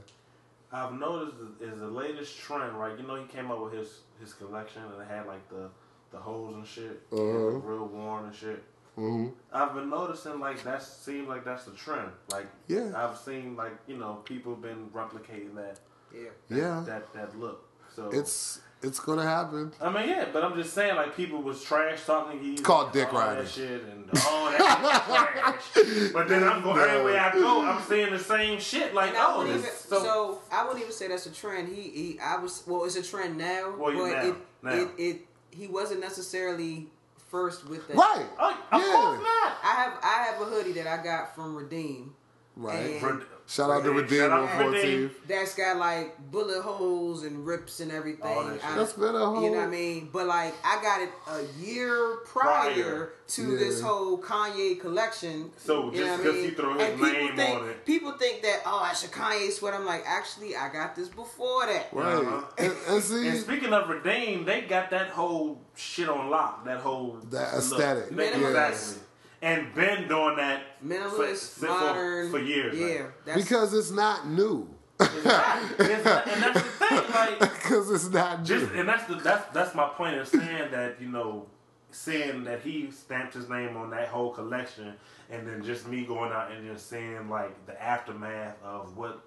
[0.72, 2.96] I've noticed is the latest trend, right?
[2.98, 3.88] You know, he came up with his
[4.20, 5.68] his collection and it had like the
[6.12, 7.22] the holes and shit, It Uh-huh.
[7.22, 8.62] looked real worn and shit.
[9.00, 12.10] Hmm I've been noticing like that seems like that's the trend.
[12.30, 12.92] Like Yeah.
[12.94, 15.78] I've seen like you know people been replicating that
[16.14, 16.28] Yeah.
[16.48, 16.82] that, Yeah.
[16.86, 17.64] that that look.
[17.96, 19.72] So It's it's gonna happen.
[19.80, 22.62] I mean, yeah, but I'm just saying, like, people was trash talking Yeezy.
[22.64, 23.44] called and dick all riding.
[23.44, 26.10] That shit and all that trash.
[26.14, 26.82] But then I'm going, No.
[26.84, 28.94] everywhere I go, I'm seeing the same shit.
[28.94, 31.68] Like, And I oh, even, so, so, I wouldn't even say that's a trend.
[31.68, 34.70] He, he I was well, it's a trend now, Well, but now, it, now.
[34.72, 36.86] it it he wasn't necessarily
[37.30, 37.96] first with that.
[37.96, 38.26] Right.
[38.38, 38.92] oh, of Yeah.
[38.92, 39.52] course not.
[39.62, 42.14] I have I have a hoodie that I got from Redeem.
[42.56, 42.94] Right.
[42.94, 45.08] And- Red- Shout out to Redeem, Redeem shout on out to Redeem.
[45.08, 45.12] 14th.
[45.26, 48.22] That's got like bullet holes and rips and everything.
[48.22, 48.64] All that shit.
[48.70, 49.42] I- That's been a whole.
[49.42, 50.08] You know what I mean?
[50.12, 53.12] But like I got it a year prior, Prior.
[53.28, 53.58] to Yeah.
[53.58, 55.50] this whole Kanye collection.
[55.58, 56.44] So You just know what I because mean?
[56.44, 57.84] he threw his And people name think, on it.
[57.86, 59.74] People think that oh that's a Kanye sweat.
[59.74, 61.88] I'm like actually I got this before that.
[61.92, 62.14] Right.
[62.14, 62.42] Uh-huh.
[62.56, 66.64] And, and see, And speaking of Redeem, they got that whole shit on lock.
[66.66, 68.10] That whole That aesthetic.
[68.10, 68.70] They- Minimalist.
[68.70, 69.02] Exactly.
[69.42, 72.78] And been doing that Minimalist, for, for- modern, for years.
[72.78, 73.24] Yeah, like.
[73.24, 74.68] that's, because it's not new.
[75.00, 77.38] It's not- it's not- and that's the thing, like.
[77.62, 78.46] Because it's not new.
[78.46, 81.46] Just and that's the that's that's my point in saying that you know,
[81.90, 84.92] seeing that he stamped his name on that whole collection,
[85.30, 89.20] and then just me going out and just seeing like the aftermath of what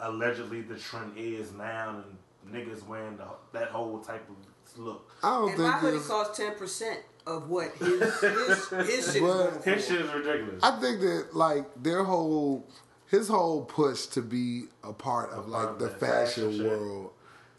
[0.00, 2.02] allegedly the trend is now,
[2.44, 4.36] and niggas wearing the, that whole type of
[4.78, 5.10] look.
[5.22, 9.16] I don't and my think hoodie costs ten percent of what his his, his shit
[9.16, 9.74] is But- going.
[9.76, 10.62] His shit is ridiculous.
[10.62, 12.66] I think that like their whole
[13.10, 17.10] his whole push to be a part of like of the fashion fashion world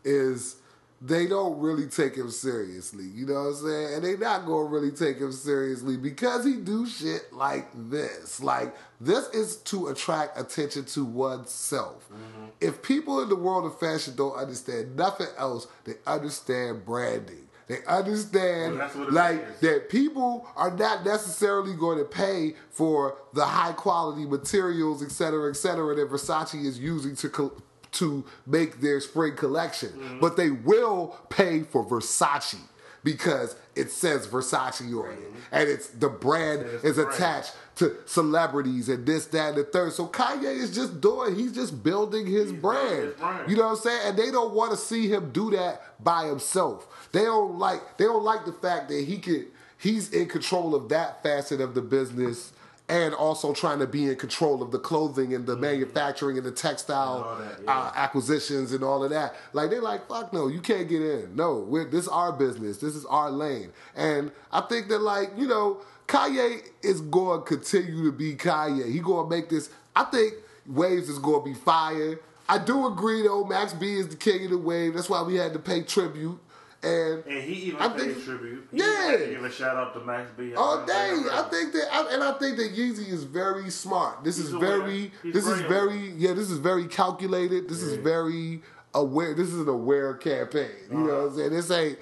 [0.04, 0.58] is
[1.02, 3.06] they don't really take him seriously.
[3.06, 3.94] You know what I'm saying?
[3.96, 8.42] And they not gonna really take him seriously because he do shit like this.
[8.42, 12.08] Like this is to attract attention to oneself.
[12.12, 12.46] Mm-hmm.
[12.62, 17.45] If people in the world of fashion don't understand nothing else, they understand branding.
[17.68, 19.60] They understand Well, it like is.
[19.62, 25.50] that people are not necessarily going to pay for the high quality materials, et cetera,
[25.50, 27.54] et cetera, that Versace is using to co-
[27.94, 30.20] to make their spring collection, Mm-hmm.
[30.20, 32.60] but they will pay for Versace
[33.04, 35.20] because it says Versace on it,
[35.52, 37.14] and it's the brand It's is brand.
[37.14, 39.94] attached to celebrities and this, that, and the third.
[39.94, 43.06] So Kanye is just doing, he's just building his brand.
[43.06, 43.50] his brand.
[43.50, 44.02] You know what I'm saying?
[44.06, 47.10] And they don't want to see him do that by himself.
[47.12, 49.48] They don't like they don't like the fact that he could
[49.78, 52.54] he's in control of that facet of the business
[52.88, 56.52] and also trying to be in control of the clothing and the manufacturing and the
[56.52, 57.42] textile Mm-hmm.
[57.42, 57.80] And that, yeah.
[57.80, 59.36] uh, acquisitions and all of that.
[59.54, 61.36] Like they're like, fuck no, you can't get in.
[61.36, 62.78] No, we're, this is our business.
[62.78, 63.72] This is our lane.
[63.96, 68.92] And I think that like you know, Kanye is going to continue to be Kanye.
[68.92, 69.70] He going to make this.
[69.96, 70.34] I think
[70.68, 72.20] Waves is going to be fire.
[72.48, 73.44] I do agree though.
[73.44, 74.94] Max B is the king of the wave.
[74.94, 76.40] That's why we had to pay tribute.
[76.84, 78.68] And and he even I paid think- tribute.
[78.72, 79.18] He Yeah.
[79.18, 80.54] give a shout out to Max B.
[80.54, 84.24] all day, I think that, I, and I think that Yeezy is very smart.
[84.24, 87.68] This He's is very, this is very yeah, this is very calculated.
[87.68, 88.62] This is very
[88.94, 89.34] aware.
[89.34, 90.70] This is an aware campaign.
[90.92, 91.22] You know uh-huh.
[91.22, 91.50] what I'm saying?
[91.52, 91.98] This ain't,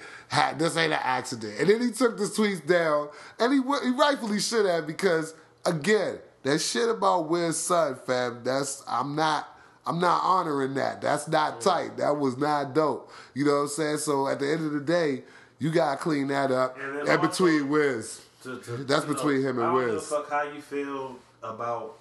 [0.56, 1.58] this ain't an accident.
[1.60, 3.08] And then he took the tweets down,
[3.38, 8.42] and he he rightfully should have because again, that shit about Wiz son, fam.
[8.44, 9.48] That's I'm not.
[9.86, 11.02] I'm not honoring that.
[11.02, 11.98] That's not tight.
[11.98, 13.10] That was not dope.
[13.34, 13.98] You know what I'm saying?
[13.98, 15.24] So at the end of the day,
[15.58, 16.78] you gotta clean that up.
[16.80, 18.22] And between Wiz.
[18.44, 20.06] To, to, That's you know, between him and I don't Wiz.
[20.06, 21.98] fuck how you feel about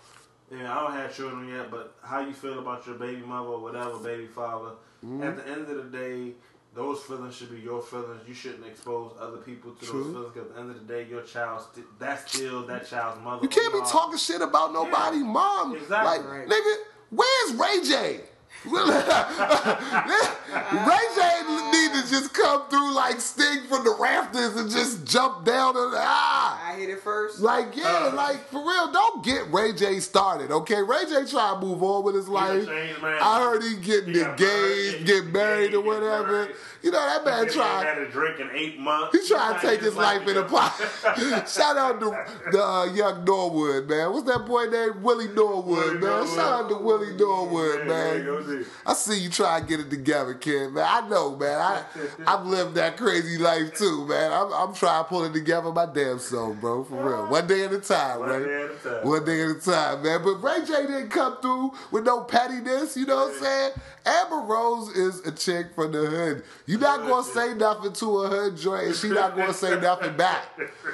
[0.50, 3.60] Yeah, I don't have children yet, but how you feel about your baby mother or
[3.62, 4.72] whatever, baby father,
[5.06, 5.24] Mm-hmm.
[5.24, 6.32] at the end of the day,
[6.76, 8.22] those feelings should be your feelings.
[8.28, 10.04] You shouldn't expose other people to True.
[10.04, 12.88] those feelings because at the end of the day, your child, st- that's still that
[12.90, 13.44] child's mother.
[13.44, 13.90] You can't be mom.
[13.90, 15.76] talking shit about nobody, mom.
[15.76, 16.18] Exactly.
[16.18, 16.48] Like, Right.
[16.48, 16.76] nigga,
[17.12, 18.22] where's Ray J?
[18.66, 18.80] Ray
[21.16, 25.76] J need to just come through like Sting from the rafters and just jump down
[25.76, 26.53] and ah.
[26.74, 27.40] I hit it first.
[27.40, 28.16] Like yeah, Uh.
[28.16, 30.82] like for real, don't get Ray J started, okay?
[30.82, 32.66] Ray J trying to move on with his life.
[32.66, 33.00] changed.
[33.04, 36.32] I heard he getting He got engaged, married, get married or whatever.
[36.32, 36.56] married.
[36.82, 37.86] You know that man He trying.
[37.86, 39.18] had a drink in eight months.
[39.18, 40.74] He trying to take his life in a pot.
[41.48, 42.16] Shout out to
[42.52, 44.12] the uh, young Norwood, man.
[44.12, 46.02] What's that boy named Willie Norwood, Willie man?
[46.02, 46.30] Norwood.
[46.30, 48.26] Shout out to Willie Norwood, Yeah, man.
[48.60, 48.64] yeah.
[48.86, 50.86] I see you try to get it together, kid, man.
[50.88, 51.60] I know, man.
[51.62, 51.84] I
[52.28, 54.34] I've lived that crazy life too, man.
[54.34, 56.84] I'm, I'm trying to pull it together my damn self, bro.
[56.84, 58.44] For real, one day at a time, One man.
[58.44, 59.08] day at a time.
[59.08, 60.24] One day at a time, man.
[60.24, 62.98] But Ray J didn't come through with no pettiness.
[62.98, 63.72] You know what I'm saying?
[64.06, 66.44] Amber Rose is a chick from the hood.
[66.66, 70.18] you not gonna say nothing to a hood joint, and she not gonna say nothing
[70.18, 70.46] back.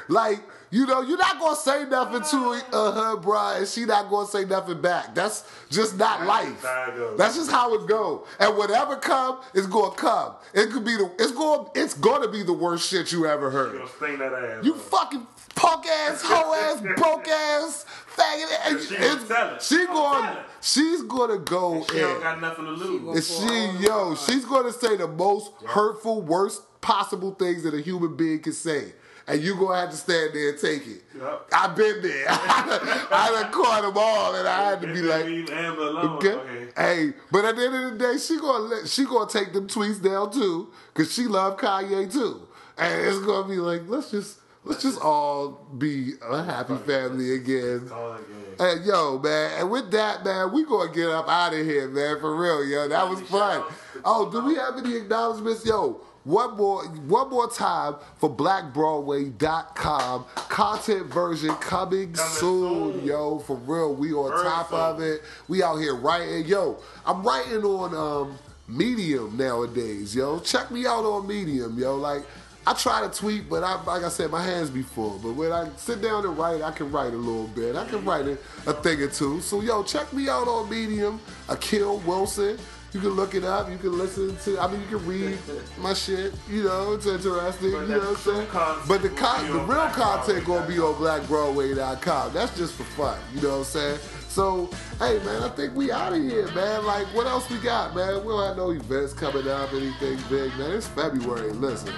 [0.10, 0.42] Like.
[0.72, 4.28] You know, you're not gonna say nothing to a hood bride, and she not gonna
[4.28, 5.16] say nothing back.
[5.16, 6.62] That's just not life.
[6.62, 7.18] how it goes.
[7.18, 8.28] That's just how it go.
[8.40, 10.34] And whatever come, it's gonna come.
[10.54, 11.12] It could be the.
[11.18, 11.70] It's going.
[11.74, 13.74] It's gonna be the worst shit you ever heard.
[13.74, 14.64] You gonna sting that ass.
[14.64, 15.26] You fucking
[15.56, 17.86] punk ass, hoe ass, broke ass,
[18.16, 18.68] faggot.
[18.72, 20.24] And She it's- gonna she She gonna going.
[20.24, 20.46] tell it.
[20.62, 21.84] She's gonna go in.
[21.88, 23.40] She don't got nothing to lose.
[23.40, 28.16] And she, yo, she's gonna say the most hurtful, worst possible things that a human
[28.16, 28.94] being can say.
[29.28, 31.04] And you gonna have to stand there and take it.
[31.16, 31.48] Yup.
[31.54, 32.26] I've been there.
[32.30, 36.06] I done caught them all, and I had to be like, leave Amber alone.
[36.18, 36.30] Okay.
[36.34, 36.68] Okay.
[36.76, 39.68] Hey, but at the end of the day, she gonna let, she gonna take them
[39.68, 42.42] tweets down too, cause she love Kanye too,
[42.78, 44.40] and it's gonna be like let's just
[44.70, 47.88] let's just all be a happy family again.
[47.90, 48.22] Call it
[48.58, 48.80] good.
[48.82, 52.20] Hey, yo, man, and with that, man, we gonna get up out of here, man,
[52.20, 52.88] for real, yo.
[52.88, 53.64] That was fun.
[54.06, 56.02] Oh, do we have any acknowledgments, yo?
[56.26, 63.06] One more, one more time for BlackBroadway.com content version coming, soon, soon.
[63.06, 63.40] yo.
[63.40, 64.80] For real, we on Very top soon.
[64.80, 65.22] of it.
[65.48, 66.78] We out here writing, yo.
[67.06, 70.40] I'm writing on um Medium nowadays, yo.
[70.40, 71.96] Check me out on Medium, yo.
[71.96, 72.24] Like.
[72.70, 75.20] I try to tweet, but I, like I said, my hands be full.
[75.24, 77.76] But when I sit down and write, I can write a little bit.
[77.76, 78.34] I can write a,
[78.68, 79.42] a thing or two.
[79.42, 82.60] So, yo, check me out on Medium, Akil Wilson.
[82.94, 83.72] You can look it up.
[83.72, 84.60] You can listen to.
[84.60, 85.40] I mean, you can read
[85.80, 86.32] my shit.
[86.48, 87.72] You know, it's interesting.
[87.72, 88.48] But you know what I'm saying?
[88.88, 91.24] But the con- the real content gonna be on BlackBroadway.com.
[91.26, 92.34] BlackBroadway.com.
[92.34, 93.20] That's just for fun.
[93.34, 94.00] You know what I'm saying?
[94.30, 96.86] So, hey man, I think we out of here, man.
[96.86, 98.24] Like, what else we got, man?
[98.24, 100.72] We don't have no events coming up, anything big, man.
[100.72, 101.52] It's February.
[101.54, 101.94] Listen,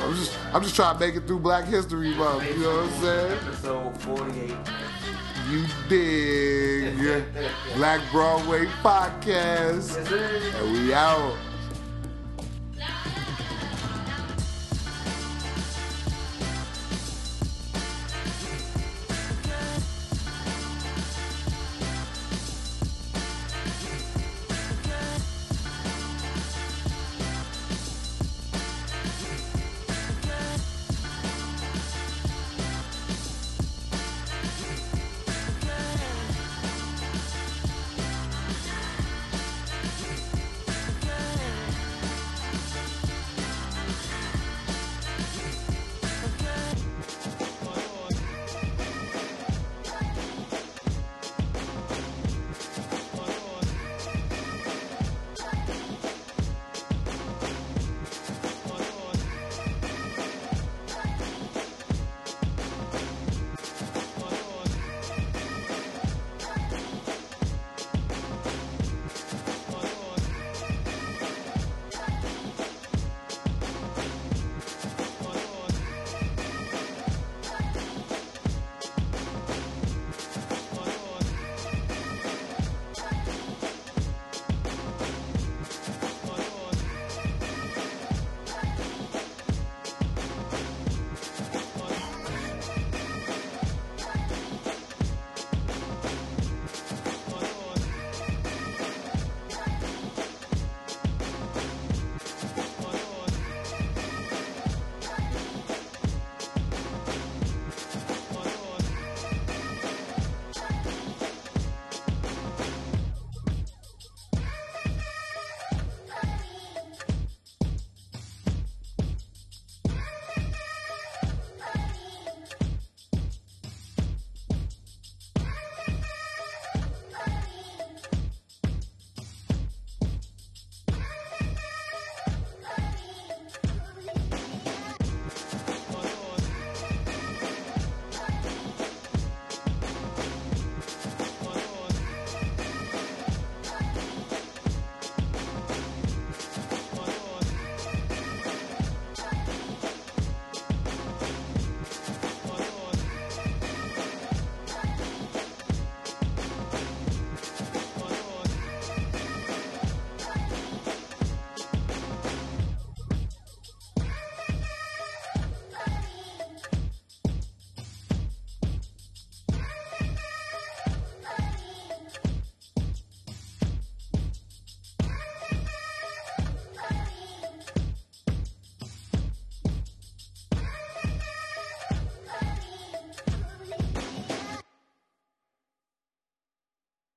[0.00, 2.44] I'm just, I'm just trying to make it through Black History Month.
[2.48, 3.32] You know what I'm saying?
[3.46, 4.56] Episode 48.
[5.50, 7.24] You dig?
[7.76, 9.96] Black Broadway podcast, Yes,
[10.56, 11.36] and we out.